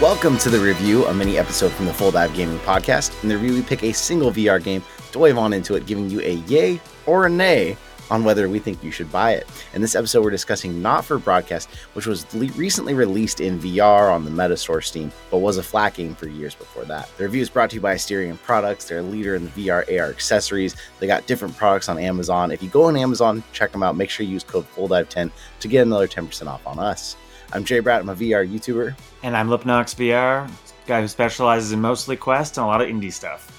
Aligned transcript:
Welcome 0.00 0.38
to 0.38 0.48
the 0.48 0.58
review, 0.58 1.04
a 1.08 1.12
mini 1.12 1.36
episode 1.36 1.72
from 1.72 1.84
the 1.84 1.92
Full 1.92 2.10
Dive 2.10 2.32
Gaming 2.34 2.58
Podcast. 2.60 3.22
In 3.22 3.28
the 3.28 3.36
review, 3.36 3.52
we 3.52 3.60
pick 3.60 3.82
a 3.82 3.92
single 3.92 4.30
VR 4.30 4.62
game, 4.62 4.82
dive 5.12 5.36
on 5.36 5.52
into 5.52 5.74
it, 5.74 5.84
giving 5.84 6.08
you 6.08 6.22
a 6.22 6.36
yay 6.46 6.80
or 7.04 7.26
a 7.26 7.28
nay 7.28 7.76
on 8.10 8.24
whether 8.24 8.48
we 8.48 8.58
think 8.58 8.82
you 8.82 8.90
should 8.90 9.12
buy 9.12 9.32
it. 9.32 9.46
In 9.74 9.82
this 9.82 9.94
episode, 9.94 10.24
we're 10.24 10.30
discussing 10.30 10.80
Not 10.80 11.04
for 11.04 11.18
Broadcast, 11.18 11.68
which 11.92 12.06
was 12.06 12.24
le- 12.34 12.46
recently 12.52 12.94
released 12.94 13.42
in 13.42 13.60
VR 13.60 14.10
on 14.10 14.24
the 14.24 14.30
Metastore 14.30 14.82
Steam, 14.82 15.12
but 15.30 15.38
was 15.40 15.58
a 15.58 15.62
flat 15.62 15.92
game 15.92 16.14
for 16.14 16.28
years 16.28 16.54
before 16.54 16.84
that. 16.86 17.10
The 17.18 17.24
review 17.24 17.42
is 17.42 17.50
brought 17.50 17.68
to 17.68 17.76
you 17.76 17.82
by 17.82 17.94
Asterion 17.94 18.40
Products. 18.40 18.86
They're 18.86 19.00
a 19.00 19.02
leader 19.02 19.34
in 19.34 19.44
the 19.44 19.50
VR 19.50 19.84
AR 20.00 20.08
accessories. 20.08 20.76
They 20.98 21.08
got 21.08 21.26
different 21.26 21.58
products 21.58 21.90
on 21.90 21.98
Amazon. 21.98 22.52
If 22.52 22.62
you 22.62 22.70
go 22.70 22.84
on 22.84 22.96
Amazon, 22.96 23.42
check 23.52 23.70
them 23.70 23.82
out. 23.82 23.96
Make 23.96 24.08
sure 24.08 24.24
you 24.24 24.32
use 24.32 24.44
code 24.44 24.66
FullDive10 24.74 25.30
to 25.60 25.68
get 25.68 25.82
another 25.82 26.08
10% 26.08 26.46
off 26.46 26.66
on 26.66 26.78
us. 26.78 27.16
I'm 27.52 27.64
Jay 27.64 27.80
Bratt. 27.80 27.98
I'm 28.00 28.08
a 28.08 28.14
VR 28.14 28.48
YouTuber. 28.48 28.94
And 29.24 29.36
I'm 29.36 29.48
Lipnox 29.48 29.96
VR, 29.96 30.48
guy 30.86 31.00
who 31.00 31.08
specializes 31.08 31.72
in 31.72 31.80
mostly 31.80 32.16
Quest 32.16 32.56
and 32.56 32.64
a 32.64 32.66
lot 32.68 32.80
of 32.80 32.86
indie 32.86 33.12
stuff. 33.12 33.50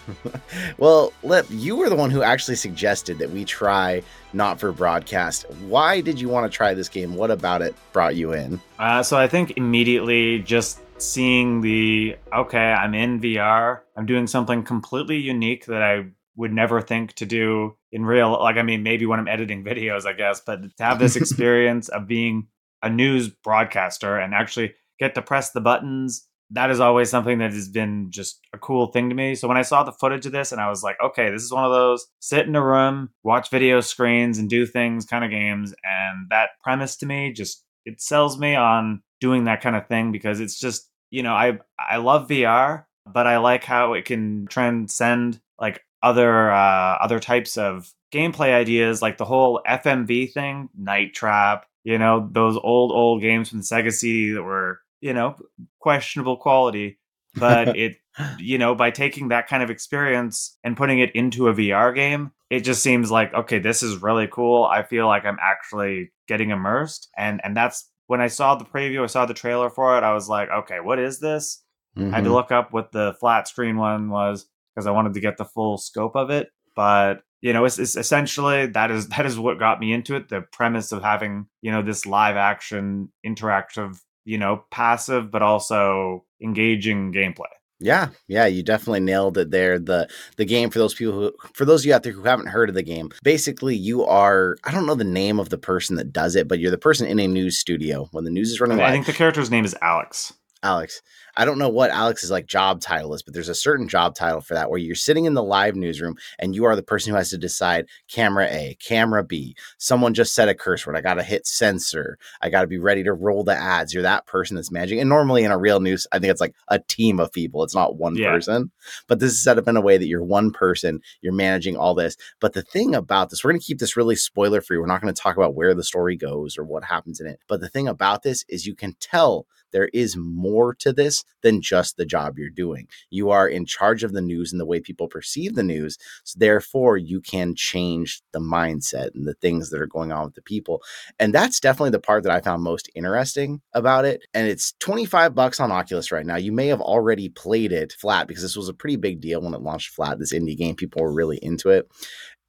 well, 0.77 1.12
Lip, 1.23 1.45
you 1.50 1.76
were 1.76 1.90
the 1.90 1.95
one 1.95 2.09
who 2.09 2.23
actually 2.23 2.55
suggested 2.55 3.20
that 3.20 3.30
we 3.30 3.44
try 3.44 4.02
Not 4.31 4.62
for 4.62 4.72
Broadcast. 4.72 5.44
Why 5.67 6.00
did 6.00 6.22
you 6.22 6.30
want 6.30 6.50
to 6.50 6.55
try 6.55 6.73
this 6.73 6.88
game? 6.88 7.16
What 7.16 7.31
about 7.31 7.62
it 7.62 7.76
brought 7.91 8.16
you 8.16 8.31
in? 8.31 8.62
Uh, 8.80 9.04
so 9.04 9.17
I 9.17 9.27
think 9.27 9.58
immediately 9.58 10.39
just 10.39 10.80
seeing 10.98 11.59
the 11.59 12.16
okay, 12.34 12.72
I'm 12.72 12.94
in 12.94 13.20
VR, 13.20 13.81
I'm 13.98 14.05
doing 14.05 14.26
something 14.26 14.64
completely 14.64 15.17
unique 15.17 15.66
that 15.66 15.81
I 15.81 16.05
would 16.38 16.53
never 16.53 16.81
think 16.81 17.14
to 17.16 17.26
do 17.26 17.76
in 17.92 18.05
real 18.05 18.31
like 18.42 18.55
i 18.55 18.64
mean 18.64 18.81
maybe 18.84 19.05
when 19.05 19.20
i'm 19.20 19.28
editing 19.28 19.64
videos 19.66 20.05
i 20.05 20.14
guess 20.14 20.39
but 20.39 20.62
to 20.78 20.84
have 20.84 20.98
this 20.98 21.16
experience 21.17 21.89
of 21.89 22.08
being 22.08 22.48
a 22.84 22.90
news 22.90 23.30
broadcaster 23.30 24.17
and 24.17 24.34
actually 24.34 24.73
get 25.00 25.16
to 25.16 25.22
press 25.22 25.52
the 25.52 25.61
buttons 25.61 26.28
that 26.53 26.69
is 26.69 26.80
always 26.80 27.09
something 27.09 27.38
that 27.39 27.53
has 27.53 27.69
been 27.69 28.11
just 28.11 28.39
a 28.53 28.58
cool 28.58 28.88
thing 28.88 29.09
to 29.09 29.16
me. 29.16 29.36
So 29.36 29.47
when 29.47 29.58
I 29.58 29.61
saw 29.61 29.83
the 29.83 29.94
footage 29.94 30.25
of 30.25 30.33
this 30.33 30.52
and 30.52 30.59
I 30.59 30.69
was 30.69 30.83
like, 30.83 30.97
okay, 31.03 31.31
this 31.31 31.44
is 31.44 31.52
one 31.52 31.64
of 31.64 31.72
those 31.72 32.06
sit 32.19 32.45
in 32.45 32.56
a 32.56 32.64
room, 32.64 33.09
watch 33.23 33.50
video 33.50 33.80
screens 33.80 34.38
and 34.38 34.50
do 34.50 34.66
things 34.66 35.06
kind 35.06 35.23
of 35.23 35.31
games. 35.31 35.73
And 35.83 36.30
that 36.30 36.50
premise 36.61 36.97
to 36.97 37.06
me 37.06 37.31
just 37.31 37.64
it 37.86 38.02
sells 38.02 38.38
me 38.38 38.53
on 38.56 39.02
doing 39.22 39.45
that 39.45 39.61
kind 39.61 39.75
of 39.75 39.88
thing 39.88 40.11
because 40.11 40.39
it's 40.39 40.59
just, 40.59 40.89
you 41.09 41.23
know, 41.23 41.34
I 41.34 41.59
I 41.80 41.97
love 41.97 42.28
VR, 42.28 42.84
but 43.11 43.28
I 43.28 43.38
like 43.38 43.63
how 43.63 43.94
it 43.94 44.03
can 44.03 44.45
transcend 44.47 45.39
like 45.58 45.81
other 46.03 46.52
uh 46.52 46.97
other 47.02 47.19
types 47.22 47.58
of 47.58 47.94
gameplay 48.13 48.53
ideas 48.53 49.02
like 49.02 49.17
the 49.17 49.25
whole 49.25 49.61
FMV 49.66 50.34
thing, 50.34 50.67
Night 50.78 51.13
Trap, 51.13 51.66
you 51.84 51.98
know, 51.98 52.30
those 52.32 52.58
old 52.62 52.92
old 52.92 53.22
games 53.22 53.50
from 53.50 53.60
the 53.60 53.66
Sega 53.66 53.92
CD 53.92 54.34
that 54.34 54.44
were 54.44 54.80
you 55.02 55.14
know 55.14 55.36
questionable 55.80 56.38
quality 56.38 57.00
but 57.36 57.76
it 57.78 57.98
you 58.40 58.58
know 58.58 58.74
by 58.74 58.92
taking 58.92 59.28
that 59.28 59.48
kind 59.48 59.62
of 59.62 59.70
experience 59.70 60.58
and 60.64 60.78
putting 60.78 61.00
it 61.00 61.12
into 61.14 61.48
a 61.48 61.54
VR 61.54 61.94
game 61.94 62.32
it 62.50 62.62
just 62.62 62.82
seems 62.82 63.12
like 63.12 63.34
okay 63.34 63.59
this 63.59 63.84
is 63.84 64.02
really 64.02 64.28
cool 64.28 64.64
I 64.64 64.84
feel 64.84 65.08
like 65.08 65.26
I'm 65.26 65.40
actually 65.42 66.12
getting 66.28 66.52
immersed 66.52 67.09
and 67.18 67.42
and 67.44 67.58
that's 67.58 67.90
when 68.08 68.22
I 68.22 68.28
saw 68.28 68.56
the 68.56 68.66
preview 68.66 69.04
I 69.04 69.08
saw 69.08 69.26
the 69.26 69.34
trailer 69.34 69.70
for 69.70 69.98
it 69.98 70.04
I 70.04 70.14
was 70.14 70.30
like 70.30 70.50
okay 70.50 70.80
what 70.80 71.00
is 71.00 71.20
this 71.20 71.64
mm-hmm. 71.98 72.14
I 72.14 72.18
had 72.18 72.24
to 72.24 72.30
mm-hmm. 72.30 72.36
look 72.36 72.52
up 72.52 72.72
what 72.72 72.92
the 72.92 73.16
flat 73.20 73.48
screen 73.48 73.78
one 73.78 74.09
was 74.09 74.46
because 74.74 74.88
I 74.88 74.92
wanted 74.92 75.14
to 75.16 75.20
get 75.20 75.38
the 75.38 75.46
full 75.46 75.78
scope 75.78 76.16
of 76.16 76.30
it 76.30 76.50
but 76.76 77.22
you 77.42 77.53
know 77.53 77.66
it's, 77.66 77.80
it's, 77.80 77.95
essentially 77.95 78.67
that 78.67 78.92
is 78.92 79.08
that 79.17 79.25
is 79.25 79.38
what 79.38 79.59
got 79.59 79.80
me 79.80 79.94
into 79.94 80.16
it 80.16 80.30
the 80.30 80.42
premise 80.42 80.92
of 80.92 81.03
having 81.03 81.47
you 81.61 81.72
know 81.72 81.81
this 81.81 82.06
live 82.06 82.38
action 82.38 83.11
interactive 83.25 84.00
you 84.25 84.38
know, 84.38 84.64
passive 84.72 85.31
but 85.31 85.42
also 85.42 86.25
engaging 86.42 87.14
gameplay. 87.14 87.45
Yeah, 87.84 88.09
yeah, 88.28 88.45
you 88.45 88.62
definitely 88.62 89.00
nailed 89.00 89.40
it 89.40 89.50
there. 89.50 89.79
The 89.79 90.07
the 90.38 90.46
game 90.46 90.69
for 90.69 90.78
those 90.78 90.94
people 90.94 91.13
who 91.13 91.34
for 91.56 91.66
those 91.66 91.81
of 91.81 91.88
you 91.88 91.96
out 91.96 92.03
there 92.03 92.13
who 92.13 92.22
haven't 92.22 92.50
heard 92.50 92.69
of 92.69 92.75
the 92.75 92.84
game, 92.84 93.09
basically 93.24 93.75
you 93.75 94.06
are 94.06 94.56
I 94.63 94.72
don't 94.72 94.85
know 94.85 94.94
the 94.94 95.03
name 95.03 95.40
of 95.40 95.50
the 95.50 95.58
person 95.58 95.96
that 95.96 96.13
does 96.13 96.35
it, 96.35 96.47
but 96.47 96.59
you're 96.59 96.69
the 96.69 96.78
person 96.78 97.08
in 97.08 97.19
a 97.19 97.28
news 97.28 97.58
studio 97.58 98.08
when 98.12 98.23
the 98.23 98.29
news 98.29 98.52
is 98.52 98.62
running 98.62 98.79
I 98.79 98.91
think 98.91 99.08
the 99.08 99.13
character's 99.13 99.50
name 99.50 99.66
is 99.66 99.75
Alex. 99.81 100.31
Alex. 100.63 101.01
I 101.35 101.45
don't 101.45 101.57
know 101.57 101.69
what 101.69 101.91
Alex's 101.91 102.29
like 102.29 102.45
job 102.45 102.81
title 102.81 103.13
is, 103.13 103.23
but 103.23 103.33
there's 103.33 103.49
a 103.49 103.55
certain 103.55 103.88
job 103.88 104.16
title 104.16 104.41
for 104.41 104.53
that 104.53 104.69
where 104.69 104.79
you're 104.79 104.95
sitting 104.95 105.25
in 105.25 105.33
the 105.33 105.44
live 105.44 105.75
newsroom 105.75 106.16
and 106.39 106.53
you 106.53 106.66
are 106.66 106.75
the 106.75 106.83
person 106.83 107.11
who 107.11 107.17
has 107.17 107.29
to 107.29 107.38
decide 107.38 107.88
camera 108.07 108.47
A, 108.47 108.77
camera 108.79 109.23
B. 109.23 109.55
Someone 109.77 110.13
just 110.13 110.35
said 110.35 110.49
a 110.49 110.55
curse 110.55 110.85
word. 110.85 110.97
I 110.97 111.01
got 111.01 111.16
to 111.16 111.23
hit 111.23 111.47
censor. 111.47 112.17
I 112.41 112.49
got 112.49 112.61
to 112.61 112.67
be 112.67 112.77
ready 112.77 113.03
to 113.03 113.13
roll 113.13 113.44
the 113.44 113.55
ads. 113.55 113.94
You're 113.94 114.03
that 114.03 114.25
person 114.25 114.55
that's 114.55 114.72
managing. 114.72 114.99
And 114.99 115.09
normally 115.09 115.44
in 115.44 115.51
a 115.51 115.57
real 115.57 115.79
news, 115.79 116.05
I 116.11 116.19
think 116.19 116.31
it's 116.31 116.41
like 116.41 116.53
a 116.67 116.79
team 116.79 117.19
of 117.19 117.31
people. 117.31 117.63
It's 117.63 117.75
not 117.75 117.97
one 117.97 118.16
yeah. 118.16 118.29
person. 118.29 118.72
But 119.07 119.19
this 119.19 119.31
is 119.31 119.43
set 119.43 119.57
up 119.57 119.67
in 119.67 119.78
a 119.78 119.81
way 119.81 119.97
that 119.97 120.07
you're 120.07 120.23
one 120.23 120.51
person, 120.51 121.01
you're 121.22 121.33
managing 121.33 121.78
all 121.78 121.95
this. 121.95 122.17
But 122.39 122.53
the 122.53 122.61
thing 122.61 122.93
about 122.93 123.29
this, 123.29 123.43
we're 123.43 123.51
going 123.51 123.61
to 123.61 123.66
keep 123.66 123.79
this 123.79 123.97
really 123.97 124.16
spoiler 124.16 124.61
free. 124.61 124.78
We're 124.78 124.85
not 124.85 125.01
going 125.01 125.13
to 125.13 125.22
talk 125.22 125.38
about 125.38 125.55
where 125.55 125.73
the 125.73 125.83
story 125.83 126.16
goes 126.16 126.57
or 126.57 126.63
what 126.63 126.83
happens 126.83 127.19
in 127.19 127.28
it. 127.28 127.39
But 127.47 127.61
the 127.61 127.69
thing 127.69 127.88
about 127.88 128.23
this 128.23 128.45
is 128.47 128.67
you 128.67 128.75
can 128.75 128.95
tell 128.99 129.47
there 129.72 129.90
is 129.94 130.16
more 130.16 130.74
to 130.76 130.94
this 130.94 131.24
than 131.42 131.62
just 131.62 131.98
the 131.98 132.06
job 132.06 132.38
you're 132.38 132.50
doing. 132.50 132.88
You 133.09 133.30
are 133.32 133.48
in 133.48 133.66
charge 133.66 134.04
of 134.04 134.14
the 134.14 134.22
news 134.22 134.52
and 134.52 134.59
the 134.59 134.66
way 134.66 134.80
people 134.80 135.08
perceive 135.08 135.56
the 135.56 135.64
news. 135.64 135.98
So 136.24 136.38
therefore, 136.40 136.98
you 136.98 137.22
can 137.22 137.56
change 137.56 138.22
the 138.32 138.40
mindset 138.40 139.14
and 139.16 139.28
the 139.28 139.34
things 139.36 139.70
that 139.70 139.82
are 139.82 139.88
going 139.88 140.12
on 140.12 140.26
with 140.26 140.36
the 140.36 140.42
people. 140.42 140.82
And 141.20 141.34
that's 141.34 141.59
definitely 141.59 141.92
the 141.92 142.00
part 142.00 142.24
that 142.24 142.32
I 142.32 142.42
found 142.42 142.64
most 142.64 142.90
interesting 142.96 143.62
about 143.74 144.06
it. 144.06 144.22
And 144.34 144.48
it's 144.48 144.74
25 144.80 145.36
bucks 145.36 145.59
on 145.59 145.72
Oculus 145.72 146.12
right 146.12 146.26
now. 146.26 146.38
You 146.38 146.52
may 146.52 146.68
have 146.68 146.82
already 146.82 147.30
played 147.30 147.72
it 147.72 147.94
flat 147.94 148.28
because 148.28 148.44
this 148.44 148.58
was 148.58 148.70
a 148.70 148.74
pretty 148.74 148.98
big 148.98 149.22
deal 149.22 149.42
when 149.42 149.53
it 149.53 149.62
launched 149.62 149.90
flat. 149.90 150.20
This 150.20 150.34
indie 150.34 150.58
game, 150.58 150.76
people 150.76 151.02
were 151.02 151.14
really 151.14 151.38
into 151.38 151.70
it. 151.70 151.90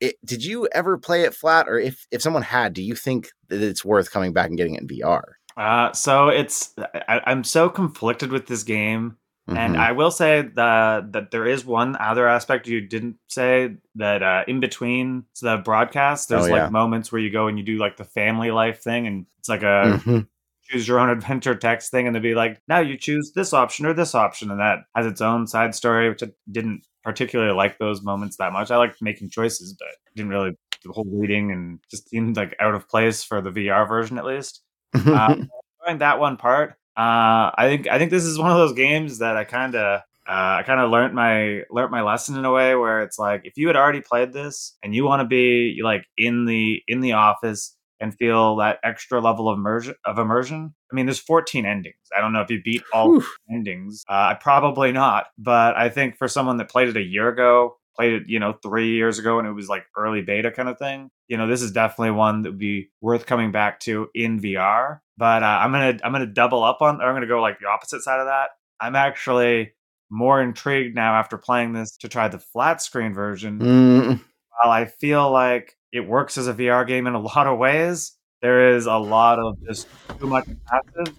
It, 0.01 0.17
did 0.25 0.45
you 0.45 0.69
ever 0.73 0.99
play 0.99 1.23
it 1.23 1.33
flat 1.33 1.69
or 1.69 1.79
if 1.79 2.09
if 2.11 2.23
someone 2.23 2.43
had 2.43 2.73
do 2.73 2.83
you 2.83 2.97
think 2.97 3.31
that 3.49 3.63
it's 3.63 3.85
worth 3.85 4.11
coming 4.11 4.33
back 4.33 4.49
and 4.49 4.59
getting 4.59 4.75
it 4.75 4.81
in 4.81 4.89
vr 4.89 5.23
uh, 5.57 5.93
so 5.93 6.29
it's 6.29 6.75
I, 6.79 7.21
am 7.27 7.45
so 7.45 7.69
conflicted 7.69 8.33
with 8.33 8.47
this 8.47 8.63
game, 8.63 9.17
mm-hmm. 9.49 9.57
and 9.57 9.77
I 9.77 9.93
will 9.93 10.11
say 10.11 10.43
that 10.55 11.13
that 11.13 11.31
there 11.31 11.47
is 11.47 11.65
one 11.65 11.97
other 11.97 12.27
aspect 12.27 12.69
you 12.69 12.81
didn't 12.81 13.17
say 13.29 13.77
that 13.97 14.23
uh, 14.23 14.45
in 14.49 14.61
between 14.61 15.25
the 15.41 15.59
broadcast, 15.59 16.29
there's 16.29 16.47
oh, 16.47 16.51
like 16.51 16.73
moments 16.73 17.13
where 17.13 17.21
you 17.21 17.31
go 17.31 17.49
and 17.49 17.59
you 17.59 17.65
do 17.65 17.77
like 17.77 17.97
the 17.97 18.05
family 18.05 18.51
life 18.51 18.83
thing, 18.83 19.07
and 19.07 19.27
it's 19.39 19.49
like 19.49 19.63
a 19.63 20.01
mm-hmm. 20.01 20.21
choose 20.65 20.89
your 20.89 20.99
own 20.99 21.11
adventure 21.17 21.55
text 21.55 21.91
thing, 21.91 22.07
and 22.07 22.17
they'd 22.17 22.23
be 22.23 22.35
like, 22.35 22.61
now 22.67 22.81
you 22.81 22.97
choose 22.97 23.33
this 23.35 23.53
option 23.53 23.85
or 23.85 23.93
this 23.93 24.15
option, 24.15 24.51
and 24.51 24.61
that 24.61 24.81
has 24.95 25.07
its 25.07 25.21
own 25.21 25.47
side 25.47 25.75
story, 25.75 26.09
which 26.09 26.23
I 26.23 26.29
didn't 26.51 26.87
particularly 27.05 27.53
like 27.53 27.79
those 27.79 28.03
moments 28.03 28.37
that 28.37 28.53
much. 28.53 28.71
I 28.71 28.77
liked 28.77 29.03
making 29.03 29.31
choices, 29.31 29.75
but 29.79 29.89
didn't 30.15 30.31
really 30.31 30.57
the 30.85 30.93
whole 30.93 31.07
reading 31.07 31.53
and 31.53 31.79
just 31.91 32.09
seemed 32.09 32.37
like 32.37 32.57
out 32.59 32.75
of 32.75 32.89
place 32.89 33.23
for 33.23 33.41
the 33.41 33.51
VR 33.51 33.87
version 33.87 34.19
at 34.19 34.25
least 34.25 34.63
uh, 34.95 35.37
that 35.97 36.19
one 36.19 36.37
part, 36.37 36.71
uh, 36.97 37.51
I 37.55 37.65
think 37.69 37.89
I 37.89 37.99
think 37.99 38.11
this 38.11 38.25
is 38.25 38.39
one 38.39 38.51
of 38.51 38.57
those 38.57 38.75
games 38.75 39.19
that 39.19 39.37
I 39.37 39.45
kind 39.45 39.75
of 39.75 40.01
uh, 40.29 40.59
I 40.61 40.63
kind 40.65 40.81
of 40.81 40.91
learned 40.91 41.15
my 41.15 41.63
learned 41.71 41.91
my 41.91 42.03
lesson 42.03 42.37
in 42.37 42.45
a 42.45 42.53
way 42.53 42.75
where 42.75 43.03
it's 43.03 43.19
like 43.19 43.43
if 43.45 43.57
you 43.57 43.67
had 43.67 43.77
already 43.77 44.01
played 44.01 44.33
this 44.33 44.77
and 44.83 44.95
you 44.95 45.05
want 45.05 45.21
to 45.21 45.27
be 45.27 45.81
like 45.83 46.05
in 46.17 46.45
the 46.45 46.83
in 46.87 47.01
the 47.01 47.13
office 47.13 47.77
and 48.03 48.15
feel 48.17 48.57
that 48.57 48.79
extra 48.83 49.21
level 49.21 49.49
of 49.49 49.57
immersion 49.57 49.95
of 50.05 50.19
immersion. 50.19 50.75
I 50.91 50.95
mean, 50.95 51.07
there's 51.07 51.21
14 51.21 51.65
endings. 51.65 51.95
I 52.17 52.21
don't 52.21 52.33
know 52.33 52.41
if 52.43 52.51
you 52.51 52.61
beat 52.63 52.83
all 52.93 53.23
endings. 53.51 54.05
Uh, 54.09 54.33
I 54.33 54.35
probably 54.35 54.93
not, 54.93 55.27
but 55.39 55.77
I 55.77 55.89
think 55.89 56.19
for 56.19 56.29
someone 56.29 56.57
that 56.59 56.69
played 56.69 56.89
it 56.89 56.97
a 56.97 57.03
year 57.03 57.29
ago, 57.29 57.77
played 57.97 58.13
it, 58.15 58.23
you 58.27 58.41
know, 58.41 58.55
three 58.63 58.91
years 58.91 59.19
ago 59.19 59.39
and 59.39 59.47
it 59.47 59.53
was 59.53 59.69
like 59.69 59.85
early 59.97 60.21
beta 60.21 60.51
kind 60.51 60.69
of 60.69 60.79
thing. 60.79 61.11
You 61.33 61.39
know, 61.39 61.47
this 61.47 61.63
is 61.63 61.73
definitely 61.73 62.11
one 62.11 62.43
that 62.43 62.51
would 62.51 62.59
be 62.59 62.91
worth 63.01 63.25
coming 63.25 63.53
back 63.53 63.81
to 63.81 64.11
in 64.15 64.39
VR. 64.39 65.01
But 65.17 65.43
uh, 65.43 65.47
I'm 65.47 65.73
gonna 65.73 65.99
I'm 66.05 66.13
gonna 66.13 66.27
double 66.27 66.63
up 66.63 66.83
on. 66.83 67.01
Or 67.01 67.05
I'm 67.05 67.15
gonna 67.15 67.27
go 67.27 67.41
like 67.41 67.59
the 67.59 67.69
opposite 67.69 68.03
side 68.03 68.21
of 68.21 68.27
that. 68.27 68.51
I'm 68.79 68.95
actually 68.95 69.73
more 70.11 70.43
intrigued 70.43 70.95
now 70.95 71.15
after 71.15 71.39
playing 71.39 71.73
this 71.73 71.97
to 71.97 72.09
try 72.11 72.29
the 72.29 72.39
flat 72.39 72.83
screen 72.83 73.15
version. 73.15 73.61
Mm. 73.61 74.21
While 74.61 74.71
I 74.71 74.85
feel 74.85 75.31
like 75.31 75.75
it 75.91 76.07
works 76.07 76.37
as 76.37 76.49
a 76.49 76.53
VR 76.53 76.87
game 76.87 77.07
in 77.07 77.15
a 77.15 77.21
lot 77.35 77.47
of 77.47 77.59
ways, 77.59 78.13
there 78.43 78.77
is 78.77 78.85
a 78.85 78.99
lot 78.99 79.39
of 79.39 79.57
just 79.67 79.89
too 80.21 80.27
much 80.27 80.47
passive, 80.67 81.17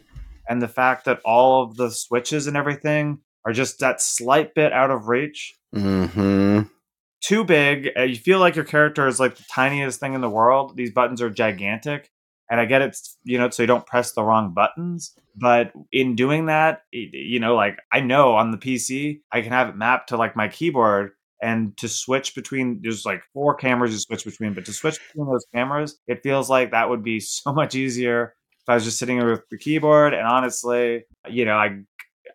and 0.47 0.61
the 0.61 0.67
fact 0.67 1.05
that 1.05 1.21
all 1.25 1.63
of 1.63 1.75
the 1.75 1.89
switches 1.89 2.45
and 2.45 2.55
everything 2.55 3.17
are 3.47 3.51
just 3.51 3.79
that 3.79 3.99
slight 3.99 4.53
bit 4.53 4.73
out 4.73 4.91
of 4.91 5.07
reach 5.07 5.55
Mm-hmm. 5.75 6.61
Too 7.23 7.43
big. 7.43 7.89
Uh, 7.97 8.03
you 8.03 8.15
feel 8.15 8.39
like 8.39 8.55
your 8.55 8.65
character 8.65 9.07
is 9.07 9.19
like 9.19 9.35
the 9.35 9.45
tiniest 9.49 9.99
thing 9.99 10.13
in 10.13 10.21
the 10.21 10.29
world. 10.29 10.75
These 10.75 10.91
buttons 10.91 11.21
are 11.21 11.29
gigantic. 11.29 12.09
And 12.49 12.59
I 12.59 12.65
get 12.65 12.81
it, 12.81 12.97
you 13.23 13.39
know, 13.39 13.49
so 13.49 13.63
you 13.63 13.67
don't 13.67 13.85
press 13.85 14.11
the 14.11 14.23
wrong 14.23 14.53
buttons. 14.53 15.15
But 15.35 15.71
in 15.91 16.15
doing 16.15 16.47
that, 16.47 16.81
you 16.91 17.39
know, 17.39 17.55
like 17.55 17.79
I 17.91 18.01
know 18.01 18.35
on 18.35 18.51
the 18.51 18.57
PC, 18.57 19.21
I 19.31 19.41
can 19.41 19.51
have 19.51 19.69
it 19.69 19.77
mapped 19.77 20.09
to 20.09 20.17
like 20.17 20.35
my 20.35 20.49
keyboard 20.49 21.11
and 21.41 21.75
to 21.77 21.87
switch 21.87 22.35
between 22.35 22.81
there's 22.83 23.05
like 23.05 23.23
four 23.33 23.55
cameras 23.55 23.93
to 23.93 23.99
switch 23.99 24.23
between 24.23 24.53
but 24.53 24.65
to 24.65 24.71
switch 24.71 24.97
between 25.07 25.29
those 25.29 25.45
cameras 25.53 25.99
it 26.07 26.23
feels 26.23 26.49
like 26.49 26.71
that 26.71 26.89
would 26.89 27.03
be 27.03 27.19
so 27.19 27.51
much 27.51 27.75
easier 27.75 28.33
if 28.61 28.69
i 28.69 28.75
was 28.75 28.85
just 28.85 28.97
sitting 28.97 29.17
here 29.17 29.29
with 29.29 29.41
the 29.51 29.57
keyboard 29.57 30.13
and 30.13 30.25
honestly 30.25 31.03
you 31.27 31.43
know 31.43 31.57
i 31.57 31.77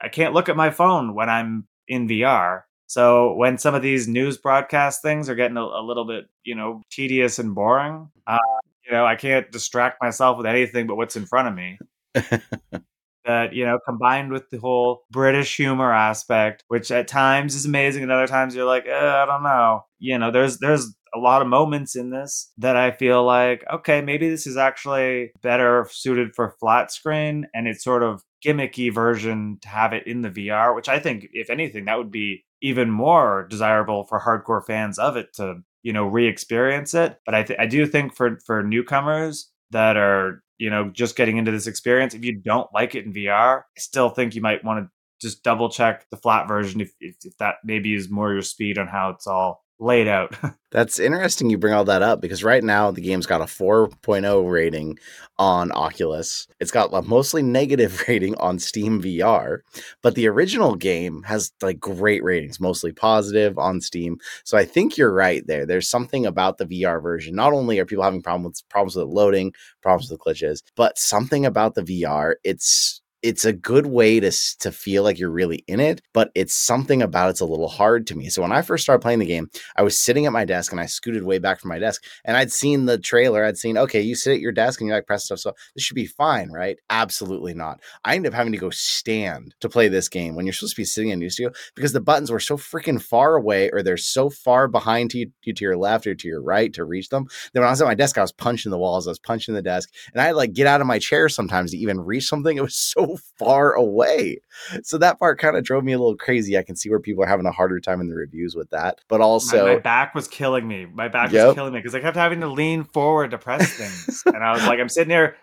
I 0.01 0.09
can't 0.09 0.35
look 0.35 0.49
at 0.49 0.57
my 0.57 0.71
phone 0.71 1.15
when 1.15 1.29
I'm 1.29 1.67
in 1.87 2.09
VR. 2.09 2.63
So 2.89 3.35
when 3.35 3.59
some 3.59 3.75
of 3.75 3.83
these 3.83 4.09
news 4.09 4.39
broadcast 4.39 5.03
things 5.03 5.29
are 5.29 5.35
getting 5.35 5.59
a, 5.59 5.63
a 5.63 5.85
little 5.85 6.07
bit, 6.07 6.25
you 6.43 6.55
know, 6.55 6.83
tedious 6.91 7.39
and 7.39 7.55
boring, 7.55 8.09
uh, 8.27 8.39
you 8.85 8.93
know, 8.93 9.07
I 9.07 9.15
can't 9.15 9.51
distract 9.53 10.03
myself 10.03 10.39
with 10.39 10.47
anything 10.47 10.87
but 10.87 10.97
what's 10.97 11.15
in 11.15 11.27
front 11.27 11.49
of 11.49 11.55
me. 11.55 11.79
that 13.29 13.53
you 13.53 13.65
know 13.65 13.79
combined 13.85 14.33
with 14.33 14.49
the 14.51 14.59
whole 14.59 15.03
british 15.11 15.57
humor 15.57 15.93
aspect 15.93 16.65
which 16.69 16.91
at 16.91 17.07
times 17.07 17.55
is 17.55 17.67
amazing 17.67 18.03
and 18.03 18.11
other 18.11 18.27
times 18.27 18.55
you're 18.55 18.65
like 18.65 18.87
eh, 18.87 19.23
i 19.23 19.27
don't 19.27 19.43
know 19.43 19.85
you 19.99 20.19
know 20.19 20.31
there's 20.31 20.59
there's 20.59 20.95
a 21.15 21.19
lot 21.19 21.43
of 21.43 21.49
moments 21.49 21.95
in 21.95 22.11
this 22.11 22.51
that 22.57 22.75
i 22.75 22.91
feel 22.91 23.23
like 23.23 23.65
okay 23.73 24.01
maybe 24.01 24.29
this 24.29 24.47
is 24.47 24.57
actually 24.57 25.31
better 25.43 25.87
suited 25.91 26.35
for 26.35 26.57
flat 26.59 26.91
screen 26.91 27.47
and 27.55 27.69
it's 27.69 27.85
sort 27.85 28.03
of 28.03 28.23
gimmicky 28.45 28.93
version 28.93 29.59
to 29.61 29.69
have 29.69 29.93
it 29.93 30.07
in 30.07 30.23
the 30.23 30.31
vr 30.31 30.75
which 30.75 30.89
i 30.89 30.99
think 30.99 31.27
if 31.33 31.51
anything 31.51 31.85
that 31.85 31.99
would 31.99 32.11
be 32.11 32.45
even 32.63 32.91
more 32.91 33.47
desirable 33.49 34.05
for 34.05 34.21
hardcore 34.21 34.65
fans 34.65 34.99
of 34.99 35.17
it 35.17 35.33
to 35.35 35.57
you 35.83 35.93
know 35.93 36.07
re-experience 36.07 36.95
it. 36.95 37.19
But 37.25 37.35
i 37.35 37.43
th- 37.43 37.59
i 37.59 37.67
do 37.67 37.87
think 37.87 38.15
for 38.15 38.39
for 38.47 38.63
newcomers 38.63 39.51
that 39.71 39.97
are 39.97 40.43
you 40.59 40.71
know 40.71 40.91
just 40.91 41.17
getting 41.17 41.37
into 41.37 41.51
this 41.51 41.67
experience 41.67 42.15
if 42.15 42.25
you 42.25 42.35
don't 42.35 42.69
like 42.75 42.95
it 42.95 43.05
in 43.05 43.13
vr 43.13 43.61
i 43.61 43.81
still 43.81 44.11
think 44.11 44.35
you 44.35 44.43
might 44.43 44.65
want 44.65 44.85
to 44.85 44.91
just 45.21 45.43
double 45.43 45.69
check 45.69 46.07
the 46.11 46.17
flat 46.17 46.49
version 46.49 46.81
if, 46.81 46.93
if, 47.01 47.17
if 47.25 47.37
that 47.39 47.57
maybe 47.65 47.95
is 47.95 48.09
more 48.11 48.33
your 48.33 48.43
speed 48.43 48.79
on 48.79 48.87
how 48.87 49.11
it's 49.11 49.27
all 49.27 49.65
laid 49.81 50.09
out. 50.09 50.35
That's 50.71 50.99
interesting 50.99 51.49
you 51.49 51.57
bring 51.57 51.73
all 51.73 51.85
that 51.85 52.03
up 52.03 52.21
because 52.21 52.45
right 52.45 52.63
now 52.63 52.91
the 52.91 53.01
game's 53.01 53.27
got 53.27 53.41
a 53.41 53.45
4.0 53.45 54.51
rating 54.51 54.99
on 55.39 55.73
Oculus. 55.73 56.47
It's 56.61 56.71
got 56.71 56.93
a 56.93 57.01
mostly 57.01 57.43
negative 57.43 58.05
rating 58.09 58.35
on 58.37 58.59
Steam 58.59 59.01
VR, 59.01 59.61
but 60.03 60.15
the 60.15 60.27
original 60.29 60.75
game 60.75 61.23
has 61.23 61.53
like 61.63 61.81
great 61.81 62.23
ratings, 62.23 62.61
mostly 62.61 62.93
positive 62.93 63.59
on 63.59 63.81
Steam. 63.81 64.19
So 64.45 64.59
I 64.59 64.65
think 64.65 64.99
you're 64.99 65.13
right 65.13 65.47
there. 65.47 65.65
There's 65.65 65.89
something 65.89 66.27
about 66.27 66.59
the 66.59 66.67
VR 66.67 67.03
version. 67.03 67.35
Not 67.35 67.53
only 67.53 67.79
are 67.79 67.87
people 67.87 68.05
having 68.05 68.23
problems 68.23 68.63
problems 68.69 68.97
with 68.97 69.07
loading, 69.07 69.55
problems 69.81 70.11
with 70.11 70.21
glitches, 70.21 70.63
but 70.77 70.99
something 70.99 71.47
about 71.47 71.75
the 71.75 71.83
VR. 71.83 72.35
It's 72.45 73.01
it's 73.23 73.45
a 73.45 73.53
good 73.53 73.87
way 73.87 74.21
to 74.21 74.31
to 74.61 74.73
feel 74.73 75.03
like 75.03 75.19
you're 75.19 75.31
really 75.31 75.65
in 75.67 75.81
it, 75.81 76.01
but 76.15 76.31
it's 76.35 76.55
something 76.55 77.03
about 77.03 77.31
it's 77.31 77.41
a 77.41 77.47
little 77.47 77.69
hard 77.69 78.07
to 78.09 78.17
me. 78.17 78.29
So 78.29 78.43
when 78.43 78.53
I 78.53 78.63
first 78.63 78.85
started 78.85 79.03
playing 79.03 79.19
the 79.19 79.27
game, 79.27 79.49
I 79.77 79.83
was 79.83 79.99
sitting 79.99 80.27
at 80.27 80.33
my 80.33 80.45
desk 80.45 80.73
and 80.73 80.81
I 80.81 80.87
scooted 80.87 81.25
way 81.25 81.39
back 81.39 81.61
from 81.61 81.71
my 81.71 81.79
desk, 81.79 82.03
and 82.25 82.37
I'd 82.37 82.53
seen 82.53 82.87
the 82.87 82.99
trailer. 82.99 83.45
I'd 83.45 83.59
seen, 83.59 83.77
okay, 83.77 84.01
you 84.01 84.15
sit 84.15 84.35
at 84.35 84.41
your 84.41 84.53
desk 84.53 84.81
and 84.81 84.89
you 84.89 84.95
like 84.95 85.07
press 85.07 85.25
stuff, 85.25 85.41
so 85.41 85.53
this 85.75 85.85
should 85.85 85.95
be 85.95 86.07
fine, 86.07 86.51
right? 86.51 86.79
Absolutely 86.91 87.55
not. 87.55 87.81
I 88.05 88.15
ended 88.15 88.33
up 88.33 88.37
having 88.37 88.53
to 88.53 88.59
go 88.59 88.71
stand 88.71 89.55
to 89.61 89.69
play 89.69 89.89
this 89.89 90.09
game 90.09 90.35
when 90.35 90.47
you're 90.47 90.53
supposed 90.53 90.77
to 90.77 90.81
be 90.81 90.85
sitting 90.85 91.11
in 91.11 91.23
a 91.23 91.31
studio 91.31 91.53
because 91.75 91.93
the 91.93 92.01
buttons 92.01 92.31
were 92.31 92.41
so 92.41 92.57
freaking 92.57 93.01
far 93.03 93.37
away, 93.37 93.71
or 93.71 93.83
they're 93.83 93.97
so 93.97 94.31
far 94.31 94.69
behind 94.69 95.13
you, 95.15 95.31
you 95.43 95.53
to 95.53 95.65
your 95.65 95.77
left 95.77 96.07
or 96.07 96.15
to 96.15 96.29
your 96.29 96.43
right 96.43 96.73
to 96.75 96.85
reach 96.85 97.09
them. 97.09 97.27
Then 97.53 97.63
when 97.63 97.69
I 97.69 97.71
was 97.71 97.83
at 97.83 97.87
my 97.87 97.95
desk, 97.95 98.17
I 98.17 98.23
was 98.23 98.33
punching 98.33 98.71
the 98.71 98.79
walls, 98.79 99.07
I 99.07 99.11
was 99.11 99.19
punching 99.19 99.55
the 99.55 99.63
desk, 99.63 99.91
and 100.13 100.21
I 100.21 100.27
had 100.27 100.37
like 100.37 100.53
get 100.53 100.67
out 100.67 100.81
of 100.81 100.87
my 100.87 100.99
chair 100.99 101.29
sometimes 101.29 101.73
to 101.73 101.79
even 101.79 102.01
reach 102.01 102.29
something. 102.29 102.57
It 102.57 102.63
was 102.63 102.77
so 102.77 103.08
far 103.17 103.73
away. 103.73 104.41
So 104.83 104.99
that 104.99 105.19
part 105.19 105.39
kind 105.39 105.57
of 105.57 105.65
drove 105.65 105.85
me 105.85 105.93
a 105.93 105.99
little 105.99 106.17
crazy. 106.17 106.59
I 106.59 106.63
can 106.63 106.77
see 106.77 106.91
where 106.91 107.01
people 107.01 107.25
are 107.25 107.29
having 107.29 107.47
a 107.47 107.53
harder 107.53 107.81
time 107.81 108.01
in 108.01 108.09
the 108.09 108.15
reviews 108.15 108.55
with 108.55 108.71
that. 108.71 109.01
But 109.09 109.21
also, 109.21 109.67
my, 109.67 109.75
my 109.75 109.81
back 109.81 110.15
was 110.15 110.29
killing 110.29 110.67
me. 110.67 110.87
My 110.87 111.09
back 111.09 111.33
yep. 111.33 111.49
was 111.49 111.55
killing 111.55 111.73
me 111.73 111.81
because 111.81 111.95
I 111.95 112.01
kept 112.01 112.17
having 112.17 112.41
to 112.41 112.49
lean 112.49 112.85
forward 112.85 113.31
to 113.33 113.39
press 113.39 113.73
things. 113.73 114.23
and 114.27 114.43
I 114.43 114.53
was 114.53 114.67
like, 114.67 114.79
I'm 114.79 114.89
sitting 114.89 115.09
there 115.09 115.37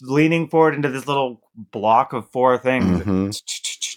leaning 0.00 0.48
forward 0.48 0.74
into 0.74 0.88
this 0.88 1.06
little 1.06 1.40
block 1.54 2.12
of 2.12 2.28
four 2.30 2.58
things. 2.58 3.02
Mm-hmm. 3.02 3.30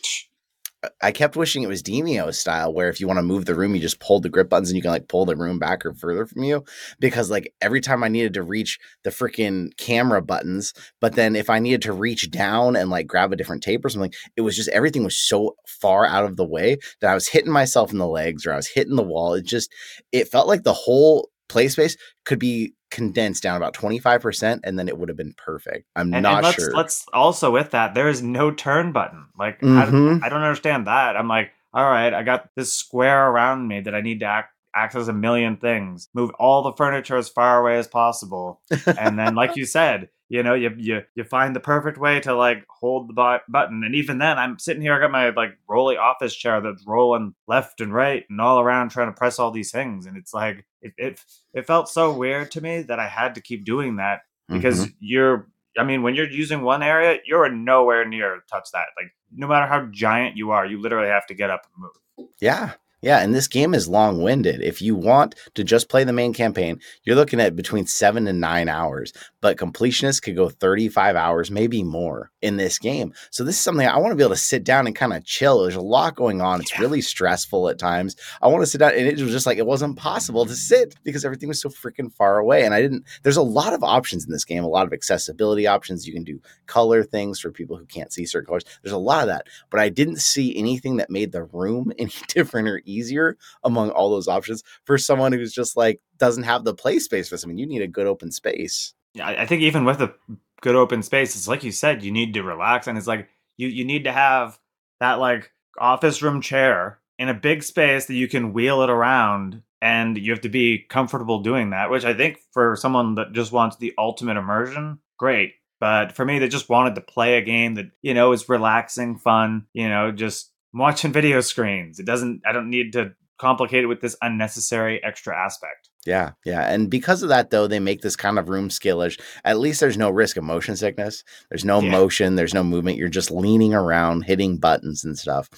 I 1.01 1.11
kept 1.11 1.35
wishing 1.35 1.63
it 1.63 1.67
was 1.67 1.83
Demeo 1.83 2.33
style, 2.33 2.73
where 2.73 2.89
if 2.89 2.99
you 2.99 3.07
want 3.07 3.17
to 3.17 3.23
move 3.23 3.45
the 3.45 3.55
room, 3.55 3.75
you 3.75 3.81
just 3.81 3.99
pull 3.99 4.19
the 4.19 4.29
grip 4.29 4.49
buttons 4.49 4.69
and 4.69 4.75
you 4.75 4.81
can 4.81 4.91
like 4.91 5.07
pull 5.07 5.25
the 5.25 5.35
room 5.35 5.59
back 5.59 5.85
or 5.85 5.93
further 5.93 6.25
from 6.25 6.43
you. 6.43 6.63
Because 6.99 7.29
like 7.29 7.53
every 7.61 7.81
time 7.81 8.03
I 8.03 8.07
needed 8.07 8.33
to 8.35 8.43
reach 8.43 8.79
the 9.03 9.09
freaking 9.09 9.75
camera 9.77 10.21
buttons, 10.21 10.73
but 11.01 11.13
then 11.13 11.35
if 11.35 11.49
I 11.49 11.59
needed 11.59 11.81
to 11.83 11.93
reach 11.93 12.31
down 12.31 12.75
and 12.75 12.89
like 12.89 13.07
grab 13.07 13.31
a 13.33 13.35
different 13.35 13.63
tape 13.63 13.83
or 13.85 13.89
something, 13.89 14.13
it 14.35 14.41
was 14.41 14.55
just 14.55 14.69
everything 14.69 15.03
was 15.03 15.17
so 15.17 15.55
far 15.67 16.05
out 16.05 16.25
of 16.25 16.35
the 16.35 16.45
way 16.45 16.77
that 17.01 17.11
I 17.11 17.13
was 17.13 17.27
hitting 17.27 17.51
myself 17.51 17.91
in 17.91 17.97
the 17.97 18.07
legs 18.07 18.45
or 18.45 18.53
I 18.53 18.57
was 18.57 18.67
hitting 18.67 18.95
the 18.95 19.03
wall. 19.03 19.33
It 19.33 19.45
just 19.45 19.71
it 20.11 20.27
felt 20.27 20.47
like 20.47 20.63
the 20.63 20.73
whole 20.73 21.29
play 21.47 21.67
space 21.67 21.97
could 22.25 22.39
be 22.39 22.73
condensed 22.91 23.43
down 23.43 23.57
about 23.57 23.73
25% 23.73 24.61
and 24.63 24.79
then 24.79 24.87
it 24.87 24.97
would 24.97 25.09
have 25.09 25.17
been 25.17 25.33
perfect. 25.37 25.85
I'm 25.95 26.13
and, 26.13 26.23
not 26.23 26.35
and 26.35 26.43
let's, 26.45 26.55
sure. 26.55 26.71
Let's 26.73 27.05
also 27.13 27.51
with 27.51 27.71
that, 27.71 27.93
there 27.93 28.07
is 28.07 28.21
no 28.21 28.51
turn 28.51 28.91
button. 28.91 29.25
Like 29.37 29.59
mm-hmm. 29.59 30.23
I, 30.23 30.27
I, 30.27 30.29
don't 30.29 30.41
understand 30.41 30.87
that. 30.87 31.17
I'm 31.17 31.27
like, 31.27 31.51
all 31.73 31.83
right, 31.83 32.13
I 32.13 32.23
got 32.23 32.49
this 32.55 32.71
square 32.71 33.29
around 33.29 33.67
me 33.67 33.81
that 33.81 33.93
I 33.93 34.01
need 34.01 34.21
to 34.21 34.25
act, 34.25 34.53
access 34.75 35.07
a 35.07 35.13
million 35.13 35.57
things, 35.57 36.09
move 36.13 36.31
all 36.37 36.61
the 36.61 36.73
furniture 36.73 37.17
as 37.17 37.29
far 37.29 37.59
away 37.59 37.77
as 37.77 37.87
possible. 37.87 38.61
and 38.99 39.17
then 39.17 39.35
like 39.35 39.55
you 39.55 39.65
said, 39.65 40.09
you 40.29 40.41
know 40.41 40.53
you 40.53 40.71
you 40.77 41.01
you 41.15 41.23
find 41.23 41.55
the 41.55 41.59
perfect 41.59 41.97
way 41.97 42.19
to 42.19 42.33
like 42.33 42.65
hold 42.69 43.09
the 43.09 43.39
button. 43.47 43.83
And 43.83 43.95
even 43.95 44.17
then 44.17 44.37
i'm 44.37 44.57
sitting 44.57 44.81
here 44.81 44.93
i 44.93 44.99
got 44.99 45.11
my 45.11 45.29
like 45.29 45.57
rolly 45.69 45.97
office 45.97 46.35
chair 46.35 46.61
that's 46.61 46.83
rolling 46.87 47.35
left 47.47 47.81
and 47.81 47.93
right 47.93 48.23
and 48.29 48.41
all 48.41 48.59
around 48.59 48.89
trying 48.89 49.07
to 49.07 49.17
press 49.17 49.39
all 49.39 49.51
these 49.51 49.71
things. 49.71 50.05
And 50.05 50.17
it's 50.17 50.33
like 50.33 50.65
it 50.81 50.93
it, 50.97 51.19
it 51.53 51.67
felt 51.67 51.89
so 51.89 52.11
weird 52.11 52.51
to 52.51 52.61
me 52.61 52.81
that 52.83 52.99
i 52.99 53.07
had 53.07 53.35
to 53.35 53.41
keep 53.41 53.65
doing 53.65 53.97
that 53.97 54.21
because 54.49 54.85
mm-hmm. 54.85 54.95
you're 54.99 55.47
i 55.77 55.83
mean 55.83 56.01
when 56.01 56.15
you're 56.15 56.29
using 56.29 56.61
one 56.61 56.81
area 56.81 57.19
you're 57.25 57.49
nowhere 57.49 58.07
near 58.07 58.41
touch 58.49 58.69
that. 58.73 58.87
Like 58.97 59.11
no 59.31 59.47
matter 59.47 59.67
how 59.67 59.87
giant 59.91 60.37
you 60.37 60.51
are 60.51 60.65
you 60.65 60.81
literally 60.81 61.09
have 61.09 61.27
to 61.27 61.33
get 61.35 61.49
up 61.49 61.67
and 61.75 61.83
move. 61.83 62.29
Yeah 62.39 62.73
yeah, 63.05 63.19
and 63.19 63.35
this 63.35 63.47
game 63.47 63.75
is 63.75 63.87
long 63.87 64.23
winded. 64.23 64.63
If 64.63 64.81
you 64.81 64.95
want 64.95 65.35
to 65.53 65.63
just 65.63 65.89
play 65.89 66.03
the 66.03 66.11
main 66.11 66.33
campaign, 66.33 66.79
you're 67.03 67.15
looking 67.15 67.39
at 67.39 67.55
between 67.55 67.85
seven 67.85 68.27
and 68.27 68.41
nine 68.41 68.67
hours, 68.67 69.13
but 69.45 69.57
completionists 69.57 70.23
could 70.23 70.35
go 70.35 70.49
35 70.49 71.15
hours, 71.15 71.51
maybe 71.51 71.83
more 71.83 72.31
in 72.41 72.57
this 72.57 72.79
game. 72.79 73.13
So, 73.29 73.43
this 73.43 73.57
is 73.57 73.61
something 73.61 73.87
I 73.87 73.99
want 73.99 74.11
to 74.11 74.15
be 74.15 74.23
able 74.23 74.33
to 74.33 74.41
sit 74.41 74.63
down 74.63 74.87
and 74.87 74.95
kind 74.95 75.13
of 75.13 75.23
chill. 75.23 75.61
There's 75.61 75.75
a 75.75 75.81
lot 75.81 76.15
going 76.15 76.41
on. 76.41 76.61
It's 76.61 76.73
yeah. 76.73 76.81
really 76.81 76.99
stressful 76.99 77.69
at 77.69 77.77
times. 77.77 78.15
I 78.41 78.47
want 78.47 78.63
to 78.63 78.65
sit 78.65 78.79
down, 78.79 78.93
and 78.93 79.05
it 79.05 79.21
was 79.21 79.31
just 79.31 79.45
like 79.45 79.59
it 79.59 79.67
wasn't 79.67 79.97
possible 79.97 80.47
to 80.47 80.55
sit 80.55 80.95
because 81.03 81.23
everything 81.23 81.47
was 81.47 81.61
so 81.61 81.69
freaking 81.69 82.11
far 82.11 82.39
away. 82.39 82.65
And 82.65 82.73
I 82.73 82.81
didn't, 82.81 83.03
there's 83.21 83.37
a 83.37 83.43
lot 83.43 83.73
of 83.73 83.83
options 83.83 84.25
in 84.25 84.31
this 84.31 84.45
game, 84.45 84.63
a 84.63 84.67
lot 84.67 84.87
of 84.87 84.93
accessibility 84.93 85.67
options. 85.67 86.07
You 86.07 86.13
can 86.13 86.23
do 86.23 86.41
color 86.65 87.03
things 87.03 87.39
for 87.39 87.51
people 87.51 87.77
who 87.77 87.85
can't 87.85 88.11
see 88.11 88.25
certain 88.25 88.47
colors. 88.47 88.65
There's 88.81 88.93
a 88.93 88.97
lot 88.97 89.21
of 89.21 89.27
that, 89.27 89.45
but 89.69 89.79
I 89.79 89.89
didn't 89.89 90.21
see 90.21 90.57
anything 90.57 90.97
that 90.97 91.11
made 91.11 91.33
the 91.33 91.43
room 91.43 91.93
any 91.99 92.13
different 92.29 92.67
or 92.67 92.81
easier 92.83 93.37
among 93.63 93.91
all 93.91 94.09
those 94.09 94.27
options 94.27 94.63
for 94.85 94.97
someone 94.97 95.33
who's 95.33 95.53
just 95.53 95.77
like 95.77 96.01
doesn't 96.17 96.45
have 96.45 96.63
the 96.63 96.73
play 96.73 96.97
space 96.97 97.29
for 97.29 97.37
something. 97.37 97.59
You 97.59 97.67
need 97.67 97.83
a 97.83 97.87
good 97.87 98.07
open 98.07 98.31
space. 98.31 98.95
Yeah, 99.15 99.27
I 99.27 99.45
think 99.45 99.61
even 99.61 99.85
with 99.85 100.01
a 100.01 100.13
good 100.61 100.75
open 100.75 101.03
space, 101.03 101.35
it's 101.35 101.47
like 101.47 101.63
you 101.63 101.71
said, 101.71 102.03
you 102.03 102.11
need 102.11 102.33
to 102.33 102.43
relax, 102.43 102.87
and 102.87 102.97
it's 102.97 103.07
like 103.07 103.29
you 103.57 103.67
you 103.67 103.85
need 103.85 104.03
to 104.03 104.11
have 104.11 104.59
that 104.99 105.15
like 105.15 105.51
office 105.79 106.21
room 106.21 106.41
chair 106.41 106.99
in 107.17 107.29
a 107.29 107.33
big 107.33 107.63
space 107.63 108.05
that 108.05 108.13
you 108.13 108.27
can 108.27 108.53
wheel 108.53 108.81
it 108.81 108.89
around 108.89 109.61
and 109.81 110.17
you 110.17 110.31
have 110.31 110.41
to 110.41 110.49
be 110.49 110.79
comfortable 110.89 111.39
doing 111.39 111.71
that 111.71 111.89
which 111.89 112.05
i 112.05 112.13
think 112.13 112.39
for 112.53 112.77
someone 112.77 113.15
that 113.15 113.33
just 113.33 113.51
wants 113.51 113.75
the 113.75 113.93
ultimate 113.97 114.37
immersion 114.37 114.97
great 115.17 115.53
but 115.81 116.13
for 116.13 116.23
me 116.23 116.39
that 116.39 116.47
just 116.47 116.69
wanted 116.69 116.95
to 116.95 117.01
play 117.01 117.37
a 117.37 117.41
game 117.41 117.75
that 117.75 117.87
you 118.01 118.13
know 118.13 118.31
is 118.31 118.47
relaxing 118.47 119.17
fun 119.17 119.65
you 119.73 119.89
know 119.89 120.13
just 120.13 120.53
watching 120.75 121.11
video 121.19 121.41
screens. 121.41 121.99
It 121.99 122.05
doesn't. 122.05 122.41
I 122.45 122.51
don't 122.51 122.69
need 122.69 122.93
to 122.93 123.13
complicate 123.39 123.83
it 123.83 123.87
with 123.87 124.01
this 124.01 124.15
unnecessary 124.21 125.03
extra 125.03 125.35
aspect. 125.35 125.89
Yeah, 126.05 126.31
yeah. 126.45 126.71
And 126.71 126.89
because 126.89 127.23
of 127.23 127.29
that, 127.29 127.49
though, 127.49 127.67
they 127.67 127.79
make 127.79 128.01
this 128.01 128.15
kind 128.15 128.37
of 128.37 128.47
room 128.47 128.69
skillish. 128.69 129.17
At 129.43 129.59
least 129.59 129.79
there's 129.79 129.97
no 129.97 130.11
risk 130.11 130.37
of 130.37 130.43
motion 130.43 130.75
sickness. 130.75 131.23
There's 131.49 131.65
no 131.65 131.81
yeah. 131.81 131.89
motion, 131.89 132.35
there's 132.35 132.53
no 132.53 132.63
movement. 132.63 132.97
You're 132.97 133.09
just 133.09 133.31
leaning 133.31 133.73
around, 133.73 134.21
hitting 134.21 134.57
buttons 134.57 135.03
and 135.03 135.17
stuff. 135.17 135.49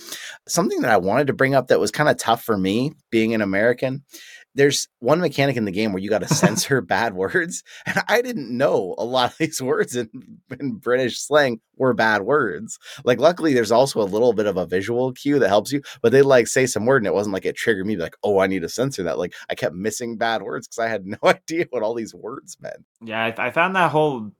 Something 0.47 0.81
that 0.81 0.91
I 0.91 0.97
wanted 0.97 1.27
to 1.27 1.33
bring 1.33 1.53
up 1.53 1.67
that 1.67 1.81
was 1.81 1.91
kind 1.91 2.09
of 2.09 2.17
tough 2.17 2.43
for 2.43 2.57
me 2.57 2.93
being 3.09 3.33
an 3.33 3.41
American 3.41 4.03
there's 4.57 4.87
one 4.99 5.21
mechanic 5.21 5.55
in 5.55 5.65
the 5.65 5.71
game 5.71 5.93
where 5.93 6.01
you 6.01 6.09
got 6.09 6.23
to 6.23 6.27
censor 6.33 6.81
bad 6.81 7.13
words, 7.13 7.63
and 7.85 8.01
I 8.07 8.21
didn't 8.21 8.55
know 8.55 8.95
a 8.97 9.05
lot 9.05 9.31
of 9.31 9.37
these 9.37 9.61
words 9.61 9.95
in, 9.95 10.09
in 10.59 10.73
British 10.73 11.19
slang 11.19 11.61
were 11.77 11.93
bad 11.93 12.23
words. 12.23 12.77
Like, 13.05 13.19
luckily, 13.19 13.53
there's 13.53 13.71
also 13.71 14.01
a 14.01 14.03
little 14.03 14.33
bit 14.33 14.47
of 14.47 14.57
a 14.57 14.65
visual 14.65 15.13
cue 15.13 15.39
that 15.39 15.47
helps 15.47 15.71
you, 15.71 15.81
but 16.01 16.11
they 16.11 16.23
like 16.23 16.47
say 16.47 16.65
some 16.65 16.85
word, 16.85 17.03
and 17.03 17.07
it 17.07 17.13
wasn't 17.13 17.35
like 17.35 17.45
it 17.45 17.55
triggered 17.55 17.85
me 17.85 17.95
like, 17.95 18.15
oh, 18.23 18.39
I 18.39 18.47
need 18.47 18.63
to 18.63 18.69
censor 18.69 19.03
that. 19.03 19.19
Like, 19.19 19.33
I 19.49 19.55
kept 19.55 19.75
missing 19.75 20.17
bad 20.17 20.41
words 20.41 20.67
because 20.67 20.79
I 20.79 20.89
had 20.89 21.05
no 21.05 21.17
idea 21.23 21.67
what 21.69 21.83
all 21.83 21.93
these 21.93 22.15
words 22.15 22.57
meant. 22.59 22.83
Yeah, 23.01 23.23
I, 23.23 23.47
I, 23.47 23.51
found 23.51 23.75
that 23.75 23.91
whole 23.91 24.31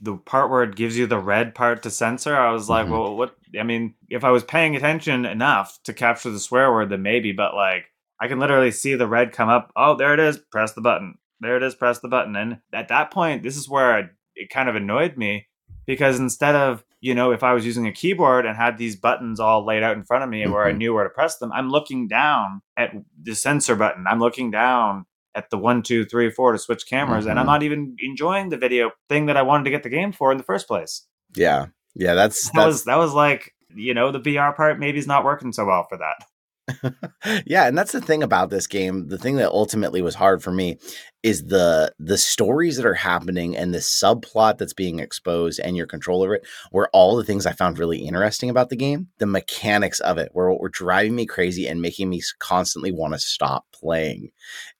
the 0.00 0.16
part 0.16 0.50
where 0.50 0.62
it 0.62 0.76
gives 0.76 0.96
you 0.96 1.06
the 1.06 1.18
red 1.18 1.54
part 1.54 1.82
to 1.82 1.90
censor. 1.90 2.36
I 2.36 2.52
was 2.52 2.68
like, 2.68 2.84
mm-hmm. 2.84 2.92
well, 2.92 3.16
what? 3.16 3.34
I 3.58 3.64
mean, 3.64 3.94
if 4.08 4.22
I 4.22 4.30
was 4.30 4.44
paying 4.44 4.76
attention 4.76 5.24
enough 5.24 5.78
to 5.84 5.92
capture 5.92 6.30
the 6.30 6.38
swear 6.38 6.72
word, 6.72 6.90
then 6.90 7.02
maybe, 7.02 7.32
but 7.32 7.54
like 7.54 7.86
I 8.20 8.28
can 8.28 8.38
literally 8.38 8.70
see 8.70 8.94
the 8.94 9.08
red 9.08 9.32
come 9.32 9.48
up. 9.48 9.72
Oh, 9.76 9.96
there 9.96 10.14
it 10.14 10.20
is. 10.20 10.38
Press 10.50 10.72
the 10.72 10.80
button. 10.80 11.16
There 11.40 11.56
it 11.56 11.62
is. 11.62 11.74
Press 11.74 11.98
the 11.98 12.08
button. 12.08 12.36
And 12.36 12.58
at 12.72 12.88
that 12.88 13.10
point, 13.10 13.42
this 13.42 13.56
is 13.56 13.68
where 13.68 14.10
it 14.34 14.50
kind 14.50 14.68
of 14.68 14.76
annoyed 14.76 15.16
me 15.16 15.46
because 15.86 16.18
instead 16.18 16.54
of 16.54 16.84
you 17.04 17.14
know, 17.14 17.32
if 17.32 17.42
I 17.42 17.52
was 17.52 17.66
using 17.66 17.86
a 17.86 17.92
keyboard 17.92 18.46
and 18.46 18.56
had 18.56 18.78
these 18.78 18.96
buttons 18.96 19.38
all 19.38 19.62
laid 19.62 19.82
out 19.82 19.94
in 19.94 20.04
front 20.04 20.24
of 20.24 20.30
me 20.30 20.42
mm-hmm. 20.42 20.52
where 20.52 20.64
I 20.64 20.70
mm-hmm. 20.70 20.78
knew 20.78 20.94
where 20.94 21.04
to 21.04 21.10
press 21.10 21.36
them, 21.36 21.52
I'm 21.52 21.68
looking 21.68 22.08
down 22.08 22.62
at 22.78 22.94
the 23.22 23.34
censor 23.34 23.76
button. 23.76 24.06
I'm 24.08 24.20
looking 24.20 24.50
down 24.50 25.04
at 25.34 25.50
the 25.50 25.58
one, 25.58 25.82
two, 25.82 26.06
three, 26.06 26.30
four 26.30 26.52
to 26.52 26.58
switch 26.58 26.86
cameras, 26.88 27.24
mm-hmm. 27.24 27.32
and 27.32 27.38
I'm 27.38 27.44
mm-hmm. 27.44 27.52
not 27.52 27.62
even 27.62 27.96
enjoying 28.02 28.48
the 28.48 28.56
video 28.56 28.90
thing 29.10 29.26
that 29.26 29.36
I 29.36 29.42
wanted 29.42 29.64
to 29.64 29.70
get 29.70 29.82
the 29.82 29.90
game 29.90 30.12
for 30.12 30.32
in 30.32 30.38
the 30.38 30.44
first 30.44 30.66
place. 30.66 31.06
Yeah, 31.36 31.66
yeah, 31.94 32.14
that's 32.14 32.48
that 32.52 32.64
was 32.64 32.84
that 32.84 32.96
was 32.96 33.12
like 33.12 33.52
you 33.74 33.92
know 33.92 34.10
the 34.10 34.20
VR 34.20 34.56
part 34.56 34.78
maybe 34.78 34.98
is 34.98 35.06
not 35.06 35.24
working 35.24 35.52
so 35.52 35.66
well 35.66 35.84
for 35.86 35.98
that. 35.98 36.24
yeah, 37.46 37.66
and 37.66 37.76
that's 37.76 37.92
the 37.92 38.00
thing 38.00 38.22
about 38.22 38.50
this 38.50 38.66
game. 38.66 39.08
The 39.08 39.18
thing 39.18 39.36
that 39.36 39.50
ultimately 39.50 40.00
was 40.02 40.14
hard 40.14 40.42
for 40.42 40.50
me 40.50 40.78
is 41.22 41.46
the 41.46 41.92
the 41.98 42.18
stories 42.18 42.76
that 42.76 42.86
are 42.86 42.94
happening 42.94 43.56
and 43.56 43.72
the 43.72 43.78
subplot 43.78 44.58
that's 44.58 44.72
being 44.72 44.98
exposed 44.98 45.60
and 45.60 45.76
your 45.76 45.86
control 45.86 46.22
over 46.22 46.36
it 46.36 46.46
were 46.72 46.88
all 46.92 47.16
the 47.16 47.24
things 47.24 47.46
I 47.46 47.52
found 47.52 47.78
really 47.78 47.98
interesting 47.98 48.50
about 48.50 48.70
the 48.70 48.76
game. 48.76 49.08
The 49.18 49.26
mechanics 49.26 50.00
of 50.00 50.18
it 50.18 50.34
were 50.34 50.50
what 50.50 50.60
were 50.60 50.68
driving 50.68 51.14
me 51.14 51.26
crazy 51.26 51.66
and 51.66 51.82
making 51.82 52.08
me 52.08 52.22
constantly 52.38 52.92
want 52.92 53.14
to 53.14 53.18
stop 53.18 53.66
playing 53.72 54.30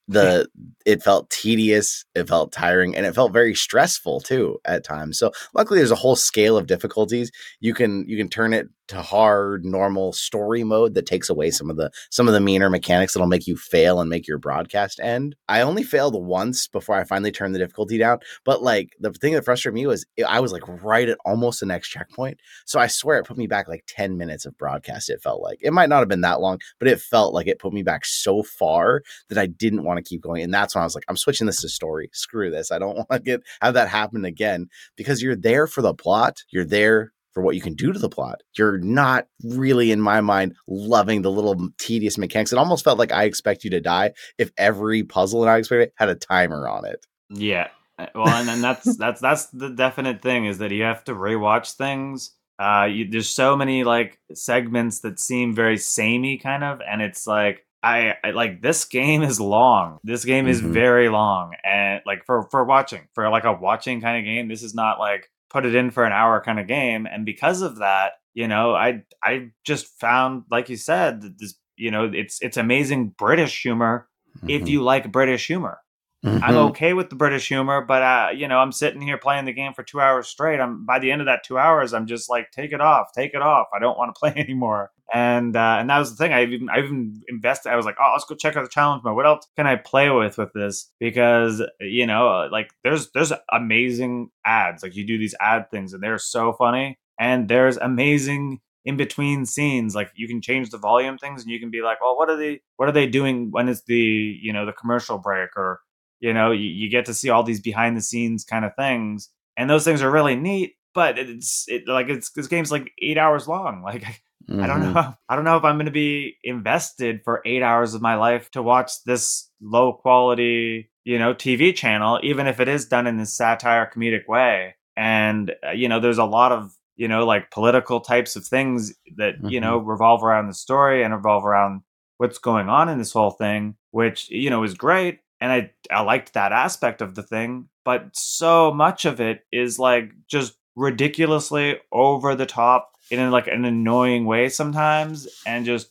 the 0.08 0.46
it 0.84 1.02
felt 1.02 1.30
tedious 1.30 2.04
it 2.14 2.28
felt 2.28 2.52
tiring 2.52 2.94
and 2.94 3.06
it 3.06 3.14
felt 3.14 3.32
very 3.32 3.54
stressful 3.54 4.20
too 4.20 4.58
at 4.66 4.84
times 4.84 5.18
so 5.18 5.32
luckily 5.54 5.78
there's 5.78 5.90
a 5.90 5.96
whole 5.96 6.14
scale 6.14 6.58
of 6.58 6.66
difficulties 6.66 7.32
you 7.60 7.72
can 7.72 8.06
you 8.06 8.18
can 8.18 8.28
turn 8.28 8.52
it 8.52 8.68
to 8.88 9.02
hard 9.02 9.64
normal 9.64 10.12
story 10.12 10.62
mode 10.62 10.94
that 10.94 11.06
takes 11.06 11.30
away 11.30 11.50
some 11.50 11.70
of 11.70 11.76
the 11.76 11.90
some 12.10 12.28
of 12.28 12.34
the 12.34 12.40
meaner 12.40 12.70
mechanics 12.70 13.14
that'll 13.14 13.26
make 13.26 13.46
you 13.46 13.56
fail 13.56 14.00
and 14.00 14.10
make 14.10 14.26
your 14.26 14.38
broadcast 14.38 15.00
end 15.00 15.34
i 15.48 15.60
only 15.60 15.82
failed 15.82 16.14
once 16.24 16.68
before 16.68 16.94
i 16.94 17.04
finally 17.04 17.32
turned 17.32 17.54
the 17.54 17.58
difficulty 17.58 17.98
down 17.98 18.18
but 18.44 18.62
like 18.62 18.94
the 19.00 19.10
thing 19.12 19.32
that 19.32 19.44
frustrated 19.44 19.74
me 19.74 19.86
was 19.86 20.04
i 20.26 20.40
was 20.40 20.52
like 20.52 20.62
right 20.82 21.08
at 21.08 21.18
almost 21.24 21.60
the 21.60 21.66
next 21.66 21.88
checkpoint 21.88 22.38
so 22.66 22.78
i 22.78 22.86
swear 22.86 23.18
it 23.18 23.26
put 23.26 23.38
me 23.38 23.46
back 23.46 23.68
like 23.68 23.84
10 23.86 24.16
minutes 24.16 24.46
of 24.46 24.56
broadcast 24.58 25.10
it 25.10 25.22
felt 25.22 25.42
like 25.42 25.58
it 25.60 25.72
might 25.72 25.88
not 25.88 26.00
have 26.00 26.08
been 26.08 26.20
that 26.20 26.40
long 26.40 26.58
but 26.78 26.88
it 26.88 27.00
felt 27.00 27.34
like 27.34 27.46
it 27.46 27.58
put 27.58 27.72
me 27.72 27.82
back 27.82 28.04
so 28.04 28.42
far 28.42 29.02
that 29.28 29.38
i 29.38 29.46
didn't 29.46 29.84
want 29.84 29.98
to 29.98 30.08
keep 30.08 30.20
going. 30.20 30.42
And 30.42 30.52
that's 30.52 30.74
when 30.74 30.82
I 30.82 30.84
was 30.84 30.94
like, 30.94 31.04
I'm 31.08 31.16
switching 31.16 31.46
this 31.46 31.60
to 31.62 31.68
story. 31.68 32.10
Screw 32.12 32.50
this. 32.50 32.70
I 32.70 32.78
don't 32.78 32.96
want 32.96 33.10
to 33.10 33.18
get 33.20 33.42
have 33.60 33.74
that 33.74 33.88
happen 33.88 34.24
again 34.24 34.68
because 34.96 35.22
you're 35.22 35.36
there 35.36 35.66
for 35.66 35.82
the 35.82 35.94
plot. 35.94 36.42
You're 36.50 36.64
there 36.64 37.12
for 37.34 37.42
what 37.42 37.54
you 37.54 37.60
can 37.60 37.74
do 37.74 37.92
to 37.92 37.98
the 37.98 38.08
plot. 38.08 38.42
You're 38.56 38.78
not 38.78 39.26
really, 39.42 39.90
in 39.90 40.00
my 40.00 40.20
mind, 40.20 40.54
loving 40.68 41.22
the 41.22 41.30
little 41.30 41.68
tedious 41.78 42.16
mechanics. 42.16 42.52
It 42.52 42.58
almost 42.58 42.84
felt 42.84 42.98
like 42.98 43.12
I 43.12 43.24
expect 43.24 43.64
you 43.64 43.70
to 43.70 43.80
die 43.80 44.12
if 44.38 44.50
every 44.56 45.02
puzzle 45.02 45.42
in 45.42 45.48
I 45.48 45.58
expected 45.58 45.92
had 45.96 46.08
a 46.08 46.14
timer 46.14 46.68
on 46.68 46.84
it. 46.84 47.04
Yeah. 47.28 47.68
Uh, 47.98 48.06
well, 48.14 48.28
and 48.28 48.48
then 48.48 48.60
that's 48.60 48.96
that's 48.98 49.20
that's 49.20 49.46
the 49.46 49.70
definite 49.70 50.22
thing 50.22 50.46
is 50.46 50.58
that 50.58 50.70
you 50.70 50.84
have 50.84 51.04
to 51.04 51.14
rewatch 51.14 51.74
things. 51.74 52.32
Uh, 52.58 52.88
you, 52.90 53.10
there's 53.10 53.28
so 53.28 53.56
many 53.56 53.82
like 53.82 54.18
segments 54.32 55.00
that 55.00 55.18
seem 55.18 55.54
very 55.54 55.76
samey, 55.76 56.38
kind 56.38 56.62
of, 56.62 56.80
and 56.80 57.02
it's 57.02 57.26
like 57.26 57.66
I, 57.82 58.14
I, 58.24 58.30
like 58.30 58.62
this 58.62 58.84
game 58.84 59.22
is 59.22 59.40
long. 59.40 59.98
This 60.04 60.24
game 60.24 60.46
is 60.46 60.60
mm-hmm. 60.60 60.72
very 60.72 61.08
long, 61.08 61.54
and 61.64 62.00
like 62.06 62.24
for 62.24 62.48
for 62.50 62.64
watching 62.64 63.02
for 63.14 63.28
like 63.28 63.44
a 63.44 63.52
watching 63.52 64.00
kind 64.00 64.18
of 64.18 64.24
game, 64.24 64.48
this 64.48 64.62
is 64.62 64.74
not 64.74 64.98
like 64.98 65.28
put 65.54 65.64
it 65.64 65.74
in 65.76 65.92
for 65.92 66.04
an 66.04 66.12
hour 66.12 66.42
kind 66.44 66.58
of 66.58 66.66
game. 66.66 67.06
And 67.06 67.24
because 67.24 67.62
of 67.62 67.78
that, 67.78 68.14
you 68.34 68.48
know, 68.48 68.74
I 68.74 69.04
I 69.22 69.50
just 69.64 69.86
found, 70.00 70.42
like 70.50 70.68
you 70.68 70.76
said, 70.76 71.22
this 71.38 71.54
you 71.76 71.92
know, 71.92 72.10
it's 72.12 72.42
it's 72.42 72.56
amazing 72.56 73.14
British 73.16 73.62
humor 73.62 74.08
mm-hmm. 74.36 74.50
if 74.50 74.68
you 74.68 74.82
like 74.82 75.12
British 75.12 75.46
humor. 75.46 75.78
Mm-hmm. 76.24 76.42
I'm 76.42 76.56
okay 76.68 76.94
with 76.94 77.10
the 77.10 77.16
British 77.16 77.48
humor, 77.48 77.82
but 77.82 78.02
uh, 78.02 78.28
you 78.34 78.48
know, 78.48 78.58
I'm 78.58 78.72
sitting 78.72 79.02
here 79.02 79.18
playing 79.18 79.44
the 79.44 79.52
game 79.52 79.74
for 79.74 79.82
two 79.82 80.00
hours 80.00 80.26
straight. 80.26 80.58
I'm 80.58 80.86
by 80.86 80.98
the 80.98 81.12
end 81.12 81.20
of 81.20 81.26
that 81.26 81.44
two 81.44 81.58
hours, 81.58 81.92
I'm 81.92 82.06
just 82.06 82.30
like, 82.30 82.50
take 82.50 82.72
it 82.72 82.80
off, 82.80 83.08
take 83.14 83.34
it 83.34 83.42
off. 83.42 83.66
I 83.74 83.78
don't 83.78 83.98
want 83.98 84.14
to 84.14 84.18
play 84.18 84.32
anymore. 84.34 84.90
And 85.12 85.54
uh, 85.54 85.76
and 85.78 85.90
that 85.90 85.98
was 85.98 86.10
the 86.10 86.16
thing. 86.16 86.32
I 86.32 86.44
even 86.44 86.70
I 86.70 86.78
even 86.78 87.20
invested. 87.28 87.70
I 87.70 87.76
was 87.76 87.84
like, 87.84 87.96
oh, 88.00 88.10
let's 88.14 88.24
go 88.24 88.34
check 88.34 88.56
out 88.56 88.62
the 88.62 88.70
challenge 88.70 89.02
mode. 89.04 89.16
What 89.16 89.26
else 89.26 89.46
can 89.54 89.66
I 89.66 89.76
play 89.76 90.08
with 90.08 90.38
with 90.38 90.52
this? 90.54 90.90
Because 90.98 91.62
you 91.78 92.06
know, 92.06 92.28
uh, 92.28 92.48
like 92.50 92.70
there's 92.82 93.10
there's 93.10 93.32
amazing 93.52 94.30
ads. 94.46 94.82
Like 94.82 94.96
you 94.96 95.06
do 95.06 95.18
these 95.18 95.34
ad 95.40 95.70
things, 95.70 95.92
and 95.92 96.02
they're 96.02 96.18
so 96.18 96.54
funny. 96.54 96.98
And 97.20 97.48
there's 97.48 97.76
amazing 97.76 98.60
in 98.84 98.96
between 98.96 99.46
scenes 99.46 99.94
like 99.94 100.10
you 100.14 100.28
can 100.28 100.42
change 100.42 100.70
the 100.70 100.78
volume 100.78 101.16
things 101.16 101.42
and 101.42 101.50
you 101.50 101.58
can 101.58 101.70
be 101.70 101.80
like 101.80 102.00
well 102.02 102.16
what 102.16 102.28
are 102.28 102.36
they 102.36 102.60
what 102.76 102.88
are 102.88 102.92
they 102.92 103.06
doing 103.06 103.50
when 103.50 103.68
is 103.68 103.82
the 103.84 104.38
you 104.42 104.52
know 104.52 104.66
the 104.66 104.72
commercial 104.72 105.16
break 105.16 105.48
or 105.56 105.80
you 106.24 106.32
know 106.32 106.50
you, 106.50 106.68
you 106.68 106.88
get 106.88 107.04
to 107.04 107.14
see 107.14 107.28
all 107.28 107.42
these 107.42 107.60
behind 107.60 107.96
the 107.96 108.00
scenes 108.00 108.44
kind 108.44 108.64
of 108.64 108.74
things 108.76 109.28
and 109.56 109.68
those 109.68 109.84
things 109.84 110.00
are 110.00 110.10
really 110.10 110.34
neat 110.34 110.74
but 110.94 111.18
it's 111.18 111.66
it 111.68 111.86
like 111.86 112.08
it's 112.08 112.30
this 112.32 112.46
game's 112.46 112.72
like 112.72 112.90
eight 113.02 113.18
hours 113.18 113.46
long 113.46 113.82
like 113.84 114.02
mm-hmm. 114.02 114.60
i 114.60 114.66
don't 114.66 114.80
mm-hmm. 114.80 114.94
know 114.94 115.14
i 115.28 115.36
don't 115.36 115.44
know 115.44 115.58
if 115.58 115.64
i'm 115.64 115.76
going 115.76 115.86
to 115.86 115.92
be 115.92 116.36
invested 116.42 117.20
for 117.24 117.42
eight 117.44 117.62
hours 117.62 117.92
of 117.92 118.00
my 118.00 118.14
life 118.14 118.50
to 118.50 118.62
watch 118.62 119.04
this 119.04 119.50
low 119.60 119.92
quality 119.92 120.90
you 121.04 121.18
know 121.18 121.34
tv 121.34 121.74
channel 121.74 122.18
even 122.22 122.46
if 122.46 122.58
it 122.58 122.68
is 122.68 122.86
done 122.86 123.06
in 123.06 123.18
this 123.18 123.36
satire 123.36 123.90
comedic 123.94 124.26
way 124.26 124.74
and 124.96 125.52
uh, 125.66 125.72
you 125.72 125.88
know 125.88 126.00
there's 126.00 126.18
a 126.18 126.24
lot 126.24 126.52
of 126.52 126.72
you 126.96 127.06
know 127.06 127.26
like 127.26 127.50
political 127.50 128.00
types 128.00 128.34
of 128.34 128.46
things 128.46 128.94
that 129.16 129.36
mm-hmm. 129.36 129.48
you 129.48 129.60
know 129.60 129.76
revolve 129.76 130.24
around 130.24 130.46
the 130.46 130.54
story 130.54 131.02
and 131.02 131.12
revolve 131.12 131.44
around 131.44 131.82
what's 132.16 132.38
going 132.38 132.70
on 132.70 132.88
in 132.88 132.96
this 132.96 133.12
whole 133.12 133.32
thing 133.32 133.74
which 133.90 134.30
you 134.30 134.48
know 134.48 134.62
is 134.62 134.72
great 134.74 135.18
and 135.44 135.52
I 135.52 135.70
I 135.94 136.00
liked 136.00 136.32
that 136.32 136.52
aspect 136.52 137.02
of 137.02 137.14
the 137.14 137.22
thing, 137.22 137.68
but 137.84 138.08
so 138.14 138.72
much 138.72 139.04
of 139.04 139.20
it 139.20 139.44
is 139.52 139.78
like 139.78 140.10
just 140.26 140.54
ridiculously 140.74 141.78
over 141.92 142.34
the 142.34 142.46
top 142.46 142.92
in 143.10 143.30
like 143.30 143.46
an 143.46 143.66
annoying 143.66 144.24
way 144.24 144.48
sometimes, 144.48 145.28
and 145.46 145.66
just 145.66 145.90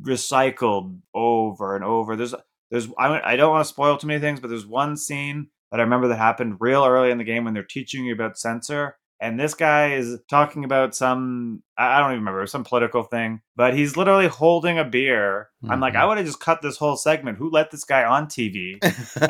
recycled 0.00 0.98
over 1.14 1.76
and 1.76 1.84
over. 1.84 2.16
There's 2.16 2.34
there's 2.70 2.88
I 2.98 3.20
I 3.32 3.36
don't 3.36 3.50
want 3.50 3.66
to 3.66 3.68
spoil 3.68 3.98
too 3.98 4.06
many 4.06 4.20
things, 4.20 4.40
but 4.40 4.48
there's 4.48 4.66
one 4.66 4.96
scene 4.96 5.48
that 5.70 5.80
I 5.80 5.82
remember 5.82 6.08
that 6.08 6.16
happened 6.16 6.56
real 6.60 6.86
early 6.86 7.10
in 7.10 7.18
the 7.18 7.24
game 7.24 7.44
when 7.44 7.52
they're 7.52 7.62
teaching 7.62 8.06
you 8.06 8.14
about 8.14 8.38
censor, 8.38 8.96
and 9.20 9.38
this 9.38 9.54
guy 9.54 9.94
is 9.94 10.18
talking 10.28 10.64
about 10.64 10.94
some 10.94 11.62
I 11.76 11.98
don't 11.98 12.10
even 12.10 12.20
remember 12.20 12.46
some 12.46 12.64
political 12.64 13.02
thing, 13.02 13.40
but 13.56 13.74
he's 13.74 13.96
literally 13.96 14.28
holding 14.28 14.78
a 14.78 14.84
beer. 14.84 15.48
Mm-hmm. 15.62 15.72
I'm 15.72 15.80
like, 15.80 15.94
I 15.94 15.98
mm-hmm. 16.00 16.08
would 16.08 16.18
have 16.18 16.26
just 16.26 16.40
cut 16.40 16.62
this 16.62 16.76
whole 16.76 16.96
segment. 16.96 17.38
Who 17.38 17.50
let 17.50 17.70
this 17.70 17.84
guy 17.84 18.04
on 18.04 18.26
TV? 18.26 18.78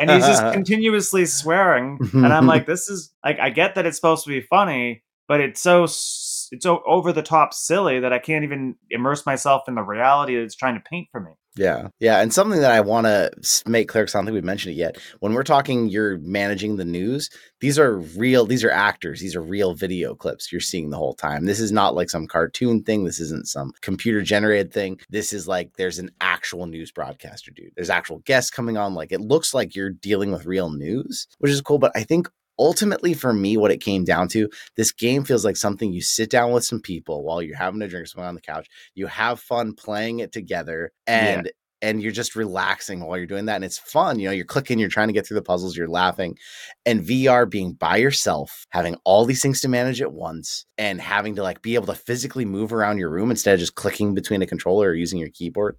and 0.01 0.11
he's 0.11 0.27
just 0.27 0.43
continuously 0.53 1.27
swearing, 1.27 1.99
and 2.13 2.33
I'm 2.33 2.47
like, 2.47 2.67
this 2.67 2.89
is 2.89 3.13
like 3.25 3.39
I 3.39 3.51
get 3.51 3.75
that 3.75 3.87
it's 3.87 3.97
supposed 3.97 4.25
to 4.25 4.31
be 4.31 4.41
funny, 4.41 5.03
but 5.29 5.41
it's 5.41 5.61
so 5.61 5.85
it's 5.85 6.51
so 6.61 6.83
over 6.87 7.13
the 7.13 7.23
top 7.23 7.55
silly 7.55 8.01
that 8.01 8.13
I 8.13 8.19
can't 8.19 8.45
even 8.45 8.77
immerse 8.91 9.25
myself 9.27 9.63
in 9.69 9.75
the 9.75 9.83
reality 9.83 10.37
that 10.37 10.43
it's 10.43 10.57
trying 10.57 10.75
to 10.75 10.81
paint 10.81 11.09
for 11.13 11.21
me. 11.21 11.33
Yeah. 11.57 11.89
Yeah. 12.01 12.21
And 12.21 12.35
something 12.35 12.61
that 12.63 12.73
I 12.73 12.81
want 12.81 13.07
to 13.07 13.31
make 13.67 13.89
clear, 13.89 14.03
because 14.03 14.15
I 14.15 14.19
don't 14.19 14.27
think 14.27 14.35
we've 14.35 14.45
mentioned 14.45 14.75
it 14.75 14.79
yet. 14.79 14.99
When 15.21 15.35
we're 15.35 15.45
talking, 15.45 15.89
you're 15.89 16.19
managing 16.19 16.77
the 16.77 16.85
news, 16.85 17.31
these 17.61 17.79
are 17.79 17.99
real, 17.99 18.45
these 18.45 18.65
are 18.65 18.71
actors, 18.71 19.21
these 19.21 19.37
are 19.37 19.41
real 19.41 19.73
video 19.73 20.17
clips 20.17 20.51
you're 20.51 20.61
seeing 20.61 20.91
the 20.91 20.97
whole 20.97 21.15
time. 21.15 21.45
This 21.45 21.61
is 21.61 21.71
not 21.71 21.95
like 21.95 22.11
some 22.11 22.27
cartoon 22.27 22.83
thing. 22.83 23.05
This 23.05 23.21
isn't 23.21 23.47
some 23.47 23.73
computer 23.83 24.21
generated 24.21 24.73
thing. 24.73 24.99
This 25.11 25.33
is 25.33 25.47
like 25.47 25.77
there's 25.77 26.01
an 26.01 26.11
actual 26.21 26.67
news 26.67 26.91
broadcaster, 26.91 27.53
dude. 27.53 27.73
There's 27.77 27.91
actual 27.91 28.19
guests 28.21 28.51
coming 28.51 28.77
on. 28.77 28.95
Like 28.95 29.13
it 29.13 29.21
looks 29.21 29.55
like 29.55 29.77
you're 29.77 29.91
dealing 29.91 30.33
with 30.33 30.47
real 30.47 30.71
news, 30.71 31.29
which 31.39 31.53
is 31.53 31.61
cool. 31.61 31.79
But 31.79 31.93
I 31.95 32.03
think 32.03 32.29
ultimately 32.59 33.15
for 33.15 33.33
me 33.33 33.57
what 33.57 33.71
it 33.71 33.81
came 33.81 34.05
down 34.05 34.29
to 34.29 34.49
this 34.77 34.93
game 34.93 35.25
feels 35.25 35.45
like 35.45 35.57
something 35.57 35.93
you 35.93 36.01
sit 36.01 36.31
down 36.31 36.53
with 36.53 36.65
some 36.65 36.81
people 36.81 37.23
while 37.25 37.43
you're 37.43 37.57
having 37.57 37.83
a 37.83 37.89
drink 37.89 38.07
someone 38.07 38.29
on 38.29 38.35
the 38.35 38.41
couch 38.41 38.69
you 38.95 39.07
have 39.07 39.41
fun 39.41 39.73
playing 39.75 40.21
it 40.21 40.33
together 40.33 40.93
and 41.07 41.47
yeah. 41.47 41.53
And 41.83 42.03
you're 42.03 42.13
just 42.13 42.37
relaxing 42.37 43.01
while 43.01 43.17
you're 43.17 43.27
doing 43.27 43.47
that 43.47 43.57
and 43.57 43.65
it's 43.65 43.79
fun 43.79 44.19
you 44.19 44.27
know 44.27 44.33
you're 44.33 44.45
clicking 44.45 44.79
you're 44.79 44.89
trying 44.89 45.09
to 45.09 45.13
get 45.15 45.27
through 45.27 45.37
the 45.37 45.43
puzzles 45.43 45.77
you're 45.77 45.89
laughing 45.89 46.37
and 46.87 47.05
VR 47.05 47.49
being 47.49 47.73
by 47.73 47.97
yourself 47.97 48.67
having 48.71 48.97
all 49.05 49.25
these 49.25 49.43
things 49.43 49.61
to 49.61 49.69
manage 49.69 50.01
at 50.01 50.13
once 50.13 50.67
and 50.79 51.01
having 51.01 51.35
to 51.37 51.43
like 51.43 51.63
be 51.63 51.75
able 51.75 51.87
to 51.87 51.95
physically 51.95 52.45
move 52.45 52.73
around 52.73 52.99
your 52.99 53.11
room 53.11 53.31
instead 53.31 53.55
of 53.55 53.61
just 53.61 53.75
clicking 53.75 54.15
between 54.15 54.43
a 54.43 54.47
controller 54.47 54.89
or 54.89 54.95
using 54.95 55.19
your 55.19 55.31
keyboard 55.31 55.77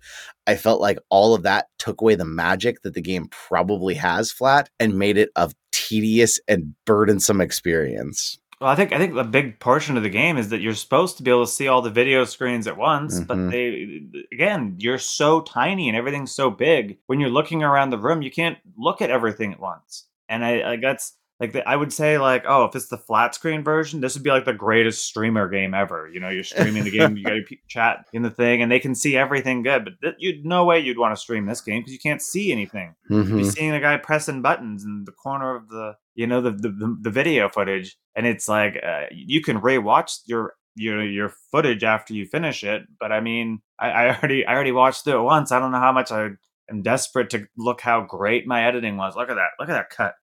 I 0.48 0.56
felt 0.56 0.80
like 0.82 1.00
all 1.10 1.34
of 1.34 1.44
that 1.44 1.68
took 1.80 2.02
away 2.02 2.16
the 2.16 2.26
magic 2.26 2.82
that 2.84 2.94
the 2.94 3.02
game 3.02 3.28
probably 3.32 3.96
has 3.96 4.32
flat 4.32 4.70
and 4.80 4.98
made 4.98 5.18
it 5.18 5.30
a 5.36 5.52
tedious 5.72 6.40
and 6.48 6.74
burdensome 6.86 7.42
experience. 7.42 8.40
Well, 8.62 8.70
I 8.70 8.76
think 8.76 8.94
I 8.94 8.98
think 8.98 9.16
the 9.16 9.24
big 9.24 9.60
portion 9.60 9.98
of 9.98 10.04
the 10.04 10.10
game 10.10 10.38
is 10.38 10.50
that 10.50 10.62
you're 10.62 10.76
supposed 10.76 11.18
to 11.18 11.24
be 11.24 11.30
able 11.30 11.46
to 11.46 11.52
see 11.52 11.68
all 11.68 11.82
the 11.82 11.90
video 11.90 12.24
screens 12.24 12.68
at 12.68 12.78
once, 12.78 13.20
mm-hmm. 13.20 13.26
but 13.26 13.52
they 13.52 14.02
again, 14.32 14.76
you're 14.78 14.98
so 14.98 15.42
tiny 15.42 15.90
and 15.90 15.98
everything's 15.98 16.32
so 16.32 16.50
big. 16.50 16.98
When 17.08 17.20
you're 17.20 17.30
looking 17.30 17.64
around 17.64 17.90
the 17.90 17.98
room, 17.98 18.22
you 18.22 18.32
can't 18.32 18.58
look 18.78 19.02
at 19.02 19.10
everything 19.10 19.52
at 19.52 19.60
once. 19.60 20.06
And 20.30 20.46
I, 20.46 20.74
I 20.74 20.78
that's 20.78 21.18
like 21.40 21.54
the, 21.54 21.68
I 21.68 21.76
would 21.76 21.92
say 21.92 22.18
like 22.18 22.46
oh 22.48 22.66
if 22.66 22.76
it's 22.76 22.88
the 22.88 22.98
flat 22.98 23.36
screen 23.36 23.64
version 23.64 24.02
this 24.02 24.16
would 24.16 24.24
be 24.24 24.30
like 24.30 24.46
the 24.46 24.54
greatest 24.54 25.06
streamer 25.06 25.50
game 25.50 25.74
ever 25.74 26.10
you 26.12 26.20
know 26.20 26.30
you're 26.30 26.44
streaming 26.44 26.84
the 26.84 26.92
game 26.92 27.18
you 27.18 27.24
got 27.24 27.34
to 27.34 27.56
chat 27.68 28.06
in 28.14 28.22
the 28.22 28.30
thing 28.30 28.62
and 28.62 28.72
they 28.72 28.80
can 28.80 28.96
see 28.96 29.18
everything 29.18 29.64
good 29.64 29.84
but 29.84 29.94
th- 30.02 30.16
you'd 30.20 30.46
no 30.46 30.66
way 30.66 30.80
you'd 30.80 30.98
want 30.98 31.16
to 31.16 31.22
stream 31.22 31.46
this 31.46 31.62
game 31.62 31.82
because 31.82 31.94
you 31.94 32.00
can't 32.00 32.22
see 32.22 32.52
anything 32.52 32.96
mm-hmm. 33.10 33.38
you're 33.38 33.52
seeing 33.52 33.72
a 33.72 33.80
guy 33.80 33.98
pressing 33.98 34.42
buttons 34.42 34.84
in 34.84 35.04
the 35.06 35.12
corner 35.12 35.56
of 35.56 35.70
the 35.70 35.94
you 36.16 36.28
know 36.28 36.42
the 36.42 36.52
the, 36.52 36.98
the 37.02 37.10
video 37.10 37.50
footage 37.50 37.98
and 38.16 38.26
it's 38.26 38.48
like 38.48 38.80
uh, 38.84 39.04
you 39.12 39.42
can 39.42 39.60
rewatch 39.60 40.20
your 40.26 40.54
your 40.76 41.04
your 41.04 41.30
footage 41.52 41.84
after 41.84 42.14
you 42.14 42.26
finish 42.26 42.64
it. 42.64 42.84
But 43.00 43.12
I 43.12 43.22
mean, 43.22 43.62
I, 43.80 43.90
I 43.90 44.16
already 44.16 44.46
I 44.46 44.54
already 44.54 44.72
watched 44.72 45.08
it 45.08 45.18
once. 45.18 45.52
I 45.52 45.60
don't 45.60 45.72
know 45.72 45.80
how 45.80 45.92
much 45.92 46.12
I 46.12 46.30
am 46.70 46.82
desperate 46.82 47.30
to 47.32 47.48
look 47.58 47.82
how 47.82 48.02
great 48.02 48.46
my 48.46 48.66
editing 48.66 48.98
was. 48.98 49.16
Look 49.16 49.30
at 49.30 49.36
that! 49.36 49.50
Look 49.60 49.70
at 49.70 49.74
that 49.74 49.90
cut. 49.90 50.16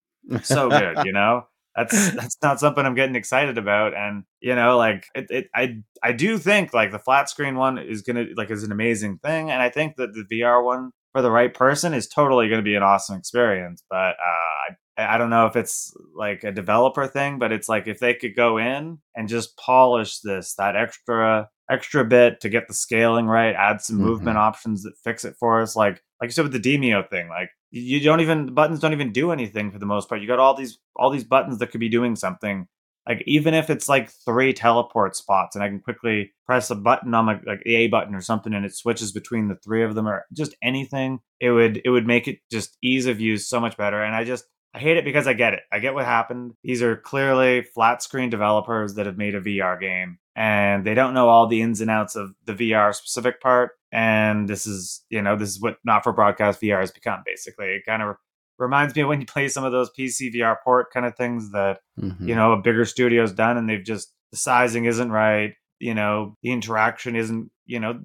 So 0.43 0.69
good, 0.69 1.05
you 1.05 1.13
know. 1.13 1.47
That's 1.77 2.13
that's 2.15 2.37
not 2.43 2.61
something 2.61 2.85
I'm 2.85 2.95
getting 2.95 3.17
excited 3.17 3.59
about. 3.59 3.95
And 3.95 4.25
you 4.41 4.55
know, 4.55 4.77
like 4.77 5.07
it, 5.15 5.27
it 5.31 5.47
I 5.55 5.77
I 6.03 6.13
do 6.13 6.39
think 6.39 6.75
like 6.75 6.93
the 6.93 6.99
flat 6.99 7.29
screen 7.31 7.57
one 7.57 7.79
is 7.79 8.03
gonna 8.03 8.27
like 8.37 8.51
is 8.51 8.63
an 8.65 8.73
amazing 8.73 9.19
thing, 9.19 9.51
and 9.51 9.63
I 9.63 9.71
think 9.71 9.97
that 9.97 10.13
the 10.13 10.25
VR 10.31 10.65
one 10.65 10.91
for 11.13 11.23
the 11.23 11.31
right 11.31 11.53
person 11.53 11.95
is 11.95 12.09
totally 12.09 12.49
going 12.49 12.59
to 12.59 12.65
be 12.65 12.75
an 12.75 12.83
awesome 12.83 13.17
experience. 13.19 13.85
But 13.89 13.97
uh, 13.97 14.71
I, 14.71 14.75
I 15.03 15.19
don't 15.19 15.31
know 15.31 15.47
if 15.47 15.57
it's 15.57 15.95
like 16.15 16.45
a 16.45 16.53
developer 16.53 17.07
thing, 17.07 17.39
but 17.39 17.53
it's 17.53 17.69
like 17.69 17.87
if 17.87 17.99
they 17.99 18.15
could 18.15 18.35
go 18.37 18.59
in 18.59 18.99
and 19.15 19.29
just 19.29 19.57
polish 19.57 20.21
this 20.21 20.55
that 20.55 20.77
extra 20.77 21.49
extra 21.71 22.05
bit 22.05 22.41
to 22.41 22.49
get 22.49 22.69
the 22.69 22.75
scaling 22.75 23.27
right, 23.27 23.55
add 23.55 23.81
some 23.81 23.97
mm-hmm. 23.97 24.07
movement 24.07 24.39
options 24.39 24.83
that 24.83 24.99
fix 25.03 25.25
it 25.25 25.37
for 25.39 25.63
us, 25.63 25.77
like 25.77 26.03
like 26.21 26.29
you 26.29 26.33
said 26.33 26.45
with 26.45 26.53
the 26.53 26.61
Demeo 26.61 27.09
thing, 27.09 27.29
like 27.29 27.51
you 27.71 28.01
don't 28.01 28.21
even 28.21 28.47
the 28.47 28.53
buttons 28.53 28.81
don't 28.81 28.93
even 28.93 29.13
do 29.13 29.33
anything 29.33 29.71
for 29.71 29.79
the 29.79 29.87
most 29.87 30.09
part. 30.09 30.21
You 30.21 30.29
got 30.29 30.39
all 30.39 30.55
these 30.55 30.79
all 30.97 31.11
these 31.11 31.25
buttons 31.25 31.59
that 31.59 31.71
could 31.71 31.81
be 31.81 31.89
doing 31.89 32.17
something. 32.17 32.69
Like 33.09 33.25
even 33.27 33.55
if 33.55 33.71
it's 33.71 33.89
like 33.89 34.13
three 34.25 34.53
teleport 34.53 35.17
spots 35.17 35.57
and 35.57 35.65
I 35.65 35.69
can 35.69 35.81
quickly 35.81 36.33
press 36.47 36.71
a 36.71 36.77
button 36.77 37.13
on 37.15 37.25
my 37.25 37.41
like 37.47 37.63
the 37.65 37.75
A 37.75 37.89
button 37.89 38.15
or 38.15 38.21
something 38.21 38.55
and 38.55 38.65
it 38.65 38.77
switches 38.77 39.11
between 39.11 39.49
the 39.49 39.57
three 39.65 39.83
of 39.83 39.95
them 39.95 40.07
or 40.07 40.25
just 40.33 40.55
anything, 40.63 41.21
it 41.41 41.51
would 41.51 41.81
it 41.85 41.91
would 41.91 42.07
make 42.07 42.29
it 42.29 42.39
just 42.51 42.77
ease 42.83 43.07
of 43.07 43.21
use 43.21 43.49
so 43.49 43.59
much 43.59 43.77
better. 43.77 44.03
And 44.03 44.15
I 44.15 44.23
just 44.25 44.45
I 44.75 44.79
hate 44.79 44.97
it 44.97 45.05
because 45.05 45.27
I 45.27 45.35
get 45.35 45.53
it. 45.53 45.61
I 45.71 45.81
get 45.81 45.95
what 45.95 46.05
happened. 46.05 46.55
These 46.63 46.83
are 46.83 46.97
clearly 46.97 47.63
flat 47.63 48.03
screen 48.03 48.31
developers 48.31 48.95
that 48.95 49.07
have 49.07 49.19
made 49.19 49.35
a 49.35 49.41
VR 49.41 49.79
game 49.79 50.19
and 50.35 50.85
they 50.85 50.95
don't 50.95 51.15
know 51.15 51.29
all 51.29 51.47
the 51.47 51.61
ins 51.61 51.81
and 51.81 51.91
outs 51.91 52.17
of 52.17 52.35
the 52.47 52.55
VR 52.55 52.95
specific 52.95 53.41
part. 53.41 53.73
And 53.91 54.49
this 54.49 54.67
is, 54.67 55.05
you 55.11 55.21
know, 55.21 55.37
this 55.37 55.51
is 55.51 55.61
what 55.61 55.77
not 55.85 56.03
for 56.03 56.13
broadcast 56.13 56.61
VR 56.61 56.81
has 56.81 56.91
become 56.91 57.23
basically. 57.27 57.67
It 57.67 57.85
kind 57.85 58.03
of 58.03 58.17
reminds 58.59 58.95
me 58.95 59.03
of 59.03 59.09
when 59.09 59.21
you 59.21 59.27
play 59.27 59.49
some 59.49 59.65
of 59.65 59.73
those 59.73 59.91
PC 59.99 60.35
VR 60.35 60.57
port 60.65 60.91
kind 60.93 61.05
of 61.05 61.17
things 61.17 61.53
that, 61.53 61.81
mm-hmm. 62.01 62.27
you 62.27 62.35
know, 62.35 62.53
a 62.53 62.63
bigger 62.63 62.87
studio's 62.87 63.33
done 63.33 63.59
and 63.59 63.69
they've 63.69 63.85
just, 63.85 64.13
the 64.31 64.39
sizing 64.39 64.87
isn't 64.87 65.11
right. 65.11 65.53
You 65.81 65.95
know, 65.95 66.37
the 66.43 66.53
interaction 66.53 67.15
isn't, 67.15 67.51
you 67.67 67.81
know, 67.81 68.01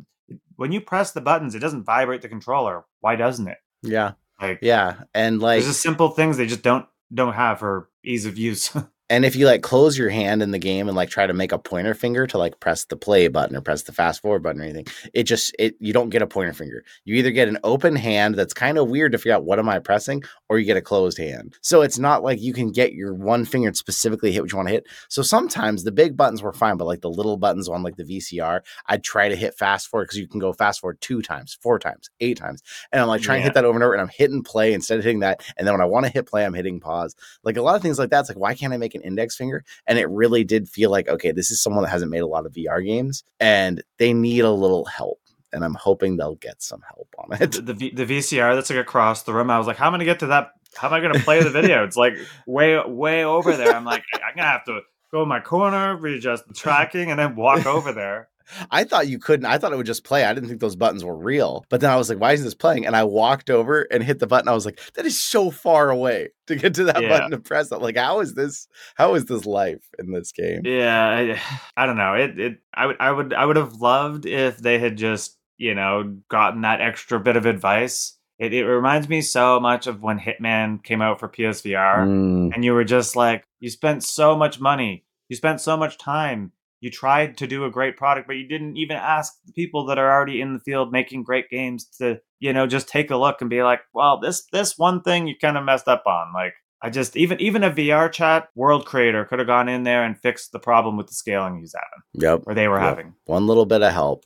when 0.57 0.73
you 0.73 0.81
press 0.81 1.11
the 1.11 1.21
buttons, 1.21 1.55
it 1.55 1.59
doesn't 1.59 1.85
vibrate 1.85 2.21
the 2.21 2.27
controller. 2.27 2.83
Why 2.99 3.15
doesn't 3.15 3.47
it? 3.47 3.57
Yeah. 3.83 4.13
Like, 4.41 4.59
yeah. 4.61 5.01
And 5.13 5.41
like, 5.41 5.57
there's 5.57 5.73
just 5.73 5.81
simple 5.81 6.09
things 6.09 6.37
they 6.37 6.47
just 6.47 6.61
don't, 6.63 6.85
don't 7.13 7.33
have 7.33 7.59
for 7.59 7.89
ease 8.03 8.25
of 8.25 8.37
use. 8.37 8.75
And 9.09 9.23
if 9.23 9.35
you 9.35 9.45
like 9.45 9.61
close 9.61 9.97
your 9.97 10.09
hand 10.09 10.41
in 10.41 10.51
the 10.51 10.59
game 10.59 10.87
and 10.87 10.97
like 10.97 11.09
try 11.09 11.25
to 11.25 11.33
make 11.33 11.53
a 11.53 11.59
pointer 11.59 11.93
finger 11.93 12.27
to 12.27 12.37
like 12.37 12.59
press 12.59 12.85
the 12.85 12.97
play 12.97 13.29
button 13.29 13.55
or 13.55 13.61
press 13.61 13.83
the 13.83 13.93
fast 13.93 14.21
forward 14.21 14.43
button 14.43 14.61
or 14.61 14.65
anything, 14.65 14.87
it 15.13 15.23
just 15.23 15.55
it 15.57 15.75
you 15.79 15.93
don't 15.93 16.09
get 16.09 16.21
a 16.21 16.27
pointer 16.27 16.53
finger. 16.53 16.83
You 17.05 17.15
either 17.15 17.31
get 17.31 17.47
an 17.47 17.57
open 17.63 17.95
hand 17.95 18.35
that's 18.35 18.53
kind 18.53 18.77
of 18.77 18.89
weird 18.89 19.13
to 19.13 19.17
figure 19.17 19.33
out 19.33 19.45
what 19.45 19.59
am 19.59 19.69
I 19.69 19.79
pressing, 19.79 20.23
or 20.49 20.59
you 20.59 20.65
get 20.65 20.75
a 20.75 20.81
closed 20.81 21.17
hand. 21.17 21.55
So 21.61 21.81
it's 21.81 21.97
not 21.97 22.21
like 22.21 22.41
you 22.41 22.53
can 22.53 22.71
get 22.71 22.93
your 22.93 23.13
one 23.13 23.45
finger 23.45 23.67
and 23.67 23.77
specifically 23.77 24.33
hit 24.33 24.41
what 24.41 24.51
you 24.51 24.57
want 24.57 24.67
to 24.67 24.73
hit. 24.73 24.87
So 25.07 25.21
sometimes 25.21 25.83
the 25.83 25.91
big 25.93 26.17
buttons 26.17 26.41
were 26.41 26.53
fine, 26.53 26.75
but 26.75 26.85
like 26.85 27.01
the 27.01 27.09
little 27.09 27.37
buttons 27.37 27.69
on 27.69 27.83
like 27.83 27.95
the 27.95 28.03
VCR, 28.03 28.61
I'd 28.87 29.03
try 29.03 29.29
to 29.29 29.35
hit 29.35 29.57
fast 29.57 29.87
forward 29.87 30.05
because 30.05 30.19
you 30.19 30.27
can 30.27 30.39
go 30.39 30.51
fast 30.51 30.81
forward 30.81 30.99
two 30.99 31.21
times, 31.21 31.57
four 31.61 31.79
times, 31.79 32.09
eight 32.19 32.37
times. 32.37 32.61
And 32.91 33.01
I'm 33.01 33.07
like 33.07 33.21
trying 33.21 33.37
yeah. 33.37 33.43
to 33.43 33.49
hit 33.49 33.53
that 33.53 33.65
over 33.65 33.77
and 33.77 33.83
over 33.83 33.93
and 33.93 34.01
I'm 34.01 34.09
hitting 34.09 34.43
play 34.43 34.73
instead 34.73 34.99
of 34.99 35.05
hitting 35.05 35.21
that. 35.21 35.45
And 35.55 35.65
then 35.65 35.73
when 35.73 35.81
I 35.81 35.85
want 35.85 36.05
to 36.05 36.11
hit 36.11 36.27
play, 36.27 36.43
I'm 36.43 36.53
hitting 36.53 36.81
pause. 36.81 37.15
Like 37.43 37.55
a 37.55 37.61
lot 37.61 37.77
of 37.77 37.81
things 37.81 37.97
like 37.97 38.09
that. 38.09 38.21
It's 38.21 38.29
like, 38.29 38.37
why 38.37 38.53
can't 38.53 38.73
I 38.73 38.77
make 38.77 38.96
an 38.97 39.03
index 39.03 39.35
finger. 39.35 39.63
And 39.85 39.97
it 39.97 40.09
really 40.09 40.43
did 40.43 40.67
feel 40.69 40.91
like, 40.91 41.07
okay, 41.07 41.31
this 41.31 41.51
is 41.51 41.61
someone 41.61 41.83
that 41.83 41.89
hasn't 41.89 42.11
made 42.11 42.21
a 42.21 42.27
lot 42.27 42.45
of 42.45 42.53
VR 42.53 42.85
games 42.85 43.23
and 43.39 43.83
they 43.97 44.13
need 44.13 44.41
a 44.41 44.51
little 44.51 44.85
help. 44.85 45.19
And 45.53 45.63
I'm 45.63 45.75
hoping 45.75 46.17
they'll 46.17 46.35
get 46.35 46.61
some 46.61 46.81
help 46.81 47.07
on 47.17 47.41
it. 47.41 47.51
The, 47.53 47.73
the, 47.73 47.91
the 47.91 48.05
VCR 48.05 48.55
that's 48.55 48.69
like 48.69 48.79
across 48.79 49.23
the 49.23 49.33
room. 49.33 49.49
I 49.49 49.57
was 49.57 49.67
like, 49.67 49.77
how 49.77 49.87
am 49.87 49.93
I 49.93 49.97
going 49.97 50.07
to 50.07 50.13
get 50.13 50.19
to 50.19 50.27
that? 50.27 50.51
How 50.75 50.89
am 50.89 50.93
I 50.93 50.99
going 50.99 51.13
to 51.13 51.19
play 51.21 51.41
the 51.41 51.49
video? 51.49 51.83
it's 51.83 51.97
like 51.97 52.15
way, 52.45 52.79
way 52.85 53.23
over 53.23 53.55
there. 53.55 53.73
I'm 53.73 53.85
like, 53.85 54.03
I'm 54.15 54.35
going 54.35 54.37
to 54.37 54.43
have 54.43 54.65
to 54.65 54.81
go 55.11 55.23
in 55.23 55.29
my 55.29 55.39
corner, 55.39 55.95
readjust 55.95 56.47
the 56.47 56.53
tracking, 56.53 57.11
and 57.11 57.19
then 57.19 57.35
walk 57.35 57.65
over 57.65 57.93
there. 57.93 58.29
I 58.71 58.83
thought 58.83 59.07
you 59.07 59.19
couldn't. 59.19 59.45
I 59.45 59.57
thought 59.57 59.73
it 59.73 59.77
would 59.77 59.85
just 59.85 60.03
play. 60.03 60.23
I 60.23 60.33
didn't 60.33 60.49
think 60.49 60.61
those 60.61 60.75
buttons 60.75 61.03
were 61.03 61.15
real. 61.15 61.65
But 61.69 61.81
then 61.81 61.89
I 61.89 61.95
was 61.95 62.09
like, 62.09 62.19
why 62.19 62.33
is 62.33 62.43
this 62.43 62.53
playing? 62.53 62.85
And 62.85 62.95
I 62.95 63.03
walked 63.03 63.49
over 63.49 63.87
and 63.91 64.03
hit 64.03 64.19
the 64.19 64.27
button. 64.27 64.47
I 64.47 64.53
was 64.53 64.65
like, 64.65 64.79
that 64.95 65.05
is 65.05 65.21
so 65.21 65.51
far 65.51 65.89
away 65.89 66.29
to 66.47 66.55
get 66.55 66.73
to 66.75 66.85
that 66.85 67.01
yeah. 67.01 67.09
button 67.09 67.31
to 67.31 67.39
press 67.39 67.71
it. 67.71 67.81
Like, 67.81 67.97
how 67.97 68.19
is 68.19 68.33
this? 68.33 68.67
How 68.95 69.15
is 69.15 69.25
this 69.25 69.45
life 69.45 69.87
in 69.99 70.11
this 70.11 70.31
game? 70.31 70.61
Yeah, 70.63 71.07
I, 71.09 71.41
I 71.83 71.85
don't 71.85 71.97
know. 71.97 72.13
It, 72.13 72.39
it. 72.39 72.57
I 72.73 72.87
would. 72.87 72.97
I 72.99 73.11
would. 73.11 73.33
I 73.33 73.45
would 73.45 73.57
have 73.57 73.75
loved 73.75 74.25
if 74.25 74.57
they 74.57 74.79
had 74.79 74.97
just, 74.97 75.37
you 75.57 75.75
know, 75.75 76.17
gotten 76.29 76.61
that 76.61 76.81
extra 76.81 77.19
bit 77.19 77.37
of 77.37 77.45
advice. 77.45 78.17
It, 78.39 78.53
it 78.53 78.65
reminds 78.65 79.09
me 79.09 79.21
so 79.21 79.59
much 79.59 79.87
of 79.87 80.03
when 80.03 80.19
Hitman 80.19 80.83
came 80.83 81.01
out 81.01 81.19
for 81.19 81.27
PSVR, 81.27 82.05
mm. 82.05 82.53
and 82.53 82.63
you 82.63 82.73
were 82.73 82.83
just 82.83 83.15
like, 83.15 83.43
you 83.59 83.71
spent 83.71 84.03
so 84.03 84.35
much 84.35 84.59
money, 84.59 85.05
you 85.27 85.35
spent 85.35 85.59
so 85.59 85.75
much 85.75 85.97
time 85.97 86.51
you 86.79 86.91
tried 86.91 87.37
to 87.37 87.47
do 87.47 87.65
a 87.65 87.71
great 87.71 87.97
product, 87.97 88.27
but 88.27 88.37
you 88.37 88.47
didn't 88.47 88.77
even 88.77 88.97
ask 88.97 89.33
the 89.45 89.53
people 89.53 89.85
that 89.85 89.97
are 89.97 90.11
already 90.11 90.41
in 90.41 90.53
the 90.53 90.59
field 90.59 90.91
making 90.91 91.23
great 91.23 91.49
games 91.49 91.85
to, 91.99 92.19
you 92.39 92.53
know, 92.53 92.67
just 92.67 92.87
take 92.87 93.09
a 93.09 93.17
look 93.17 93.41
and 93.41 93.49
be 93.49 93.63
like, 93.63 93.81
well, 93.93 94.19
this 94.19 94.45
this 94.51 94.77
one 94.77 95.01
thing 95.01 95.27
you 95.27 95.35
kind 95.39 95.57
of 95.57 95.63
messed 95.63 95.87
up 95.87 96.03
on. 96.05 96.33
Like 96.33 96.53
I 96.81 96.89
just 96.89 97.17
even 97.17 97.41
even 97.41 97.63
a 97.63 97.71
VR 97.71 98.11
chat 98.11 98.49
world 98.55 98.85
creator 98.85 99.25
could 99.25 99.39
have 99.39 99.47
gone 99.47 99.69
in 99.69 99.83
there 99.83 100.03
and 100.03 100.19
fixed 100.19 100.51
the 100.51 100.59
problem 100.59 100.97
with 100.97 101.07
the 101.07 101.13
scaling 101.13 101.59
he's 101.59 101.75
having. 101.75 102.25
Yep. 102.25 102.43
Or 102.45 102.53
they 102.53 102.67
were 102.67 102.79
yep. 102.79 102.89
having. 102.89 103.13
One 103.25 103.47
little 103.47 103.65
bit 103.65 103.81
of 103.81 103.93
help 103.93 104.25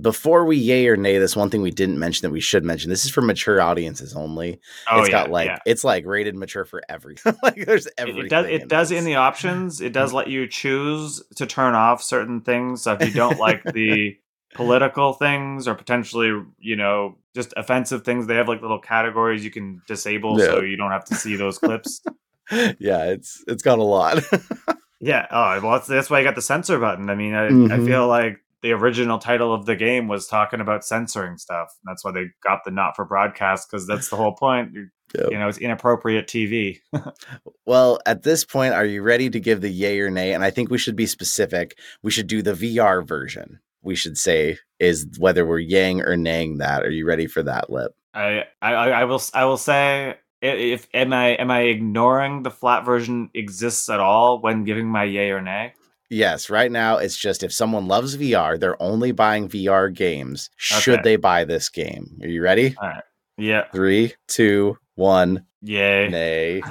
before 0.00 0.44
we 0.44 0.56
yay 0.56 0.88
or 0.88 0.96
nay 0.96 1.18
this 1.18 1.36
one 1.36 1.50
thing 1.50 1.60
we 1.60 1.70
didn't 1.70 1.98
mention 1.98 2.26
that 2.26 2.32
we 2.32 2.40
should 2.40 2.64
mention. 2.64 2.88
This 2.88 3.04
is 3.04 3.10
for 3.10 3.20
mature 3.20 3.60
audiences 3.60 4.14
only. 4.14 4.60
Oh, 4.90 5.00
it's 5.00 5.08
yeah, 5.08 5.12
got 5.12 5.30
like 5.30 5.46
yeah. 5.46 5.58
it's 5.66 5.84
like 5.84 6.06
rated 6.06 6.34
mature 6.34 6.64
for 6.64 6.82
everything 6.88 7.36
like 7.42 7.56
there's 7.66 7.86
everything 7.98 8.26
it, 8.26 8.30
does 8.30 8.46
it 8.46 8.68
does 8.68 8.90
in 8.90 9.04
the 9.04 9.16
options. 9.16 9.80
It 9.80 9.92
does 9.92 10.12
let 10.12 10.28
you 10.28 10.46
choose 10.46 11.22
to 11.36 11.46
turn 11.46 11.74
off 11.74 12.02
certain 12.02 12.40
things. 12.40 12.82
So 12.82 12.94
if 12.94 13.06
you 13.06 13.12
don't 13.12 13.38
like 13.38 13.62
the 13.74 14.16
political 14.54 15.12
things 15.12 15.68
or 15.68 15.74
potentially 15.74 16.30
you 16.60 16.76
know 16.76 17.16
just 17.34 17.52
offensive 17.56 18.04
things 18.04 18.28
they 18.28 18.36
have 18.36 18.46
like 18.46 18.62
little 18.62 18.78
categories 18.78 19.44
you 19.44 19.50
can 19.50 19.82
disable 19.88 20.38
yeah. 20.38 20.46
so 20.46 20.60
you 20.60 20.76
don't 20.76 20.92
have 20.92 21.04
to 21.04 21.14
see 21.14 21.36
those 21.36 21.58
clips. 21.58 22.02
Yeah 22.78 23.04
it's 23.04 23.42
it's 23.46 23.62
got 23.62 23.78
a 23.78 23.82
lot. 23.82 24.22
Yeah. 25.00 25.26
Oh 25.30 25.60
well 25.62 25.72
that's, 25.72 25.86
that's 25.86 26.10
why 26.10 26.20
i 26.20 26.22
got 26.22 26.34
the 26.34 26.42
censor 26.42 26.78
button. 26.78 27.08
I 27.08 27.14
mean 27.14 27.34
I, 27.34 27.48
mm-hmm. 27.48 27.72
I 27.72 27.86
feel 27.86 28.06
like 28.06 28.43
the 28.64 28.72
original 28.72 29.18
title 29.18 29.52
of 29.52 29.66
the 29.66 29.76
game 29.76 30.08
was 30.08 30.26
talking 30.26 30.58
about 30.58 30.86
censoring 30.86 31.36
stuff. 31.36 31.68
That's 31.84 32.02
why 32.02 32.12
they 32.12 32.24
got 32.42 32.60
the 32.64 32.70
not 32.70 32.96
for 32.96 33.04
broadcast 33.04 33.68
because 33.70 33.86
that's 33.86 34.08
the 34.08 34.16
whole 34.16 34.32
point. 34.32 34.70
Yep. 35.14 35.32
You 35.32 35.38
know, 35.38 35.48
it's 35.48 35.58
inappropriate 35.58 36.26
TV. 36.26 36.78
well, 37.66 37.98
at 38.06 38.22
this 38.22 38.42
point, 38.42 38.72
are 38.72 38.86
you 38.86 39.02
ready 39.02 39.28
to 39.28 39.38
give 39.38 39.60
the 39.60 39.68
yay 39.68 40.00
or 40.00 40.08
nay? 40.08 40.32
And 40.32 40.42
I 40.42 40.48
think 40.48 40.70
we 40.70 40.78
should 40.78 40.96
be 40.96 41.04
specific. 41.04 41.76
We 42.02 42.10
should 42.10 42.26
do 42.26 42.40
the 42.40 42.54
VR 42.54 43.06
version. 43.06 43.60
We 43.82 43.96
should 43.96 44.16
say 44.16 44.56
is 44.80 45.06
whether 45.18 45.44
we're 45.44 45.58
yang 45.58 46.00
or 46.00 46.16
naying 46.16 46.56
that. 46.60 46.84
Are 46.84 46.90
you 46.90 47.06
ready 47.06 47.26
for 47.26 47.42
that, 47.42 47.68
Lip? 47.68 47.92
I 48.14 48.44
I, 48.62 48.72
I 48.72 49.04
will 49.04 49.20
I 49.34 49.44
will 49.44 49.58
say 49.58 50.14
if 50.40 50.88
am 50.94 51.12
I 51.12 51.32
am 51.32 51.50
I 51.50 51.60
ignoring 51.64 52.44
the 52.44 52.50
flat 52.50 52.86
version 52.86 53.28
exists 53.34 53.90
at 53.90 54.00
all 54.00 54.40
when 54.40 54.64
giving 54.64 54.86
my 54.86 55.04
yay 55.04 55.32
or 55.32 55.42
nay? 55.42 55.74
Yes, 56.14 56.48
right 56.48 56.70
now 56.70 56.98
it's 56.98 57.16
just 57.16 57.42
if 57.42 57.52
someone 57.52 57.88
loves 57.88 58.16
VR, 58.16 58.58
they're 58.58 58.80
only 58.80 59.10
buying 59.10 59.48
VR 59.48 59.92
games. 59.92 60.48
Should 60.56 61.02
they 61.02 61.16
buy 61.16 61.42
this 61.42 61.68
game? 61.68 62.20
Are 62.22 62.28
you 62.28 62.40
ready? 62.40 62.76
All 62.80 62.88
right. 62.88 63.02
Yeah. 63.36 63.64
Three, 63.72 64.14
two, 64.28 64.78
one. 64.94 65.44
Yay. 65.60 66.08
Nay. 66.08 66.62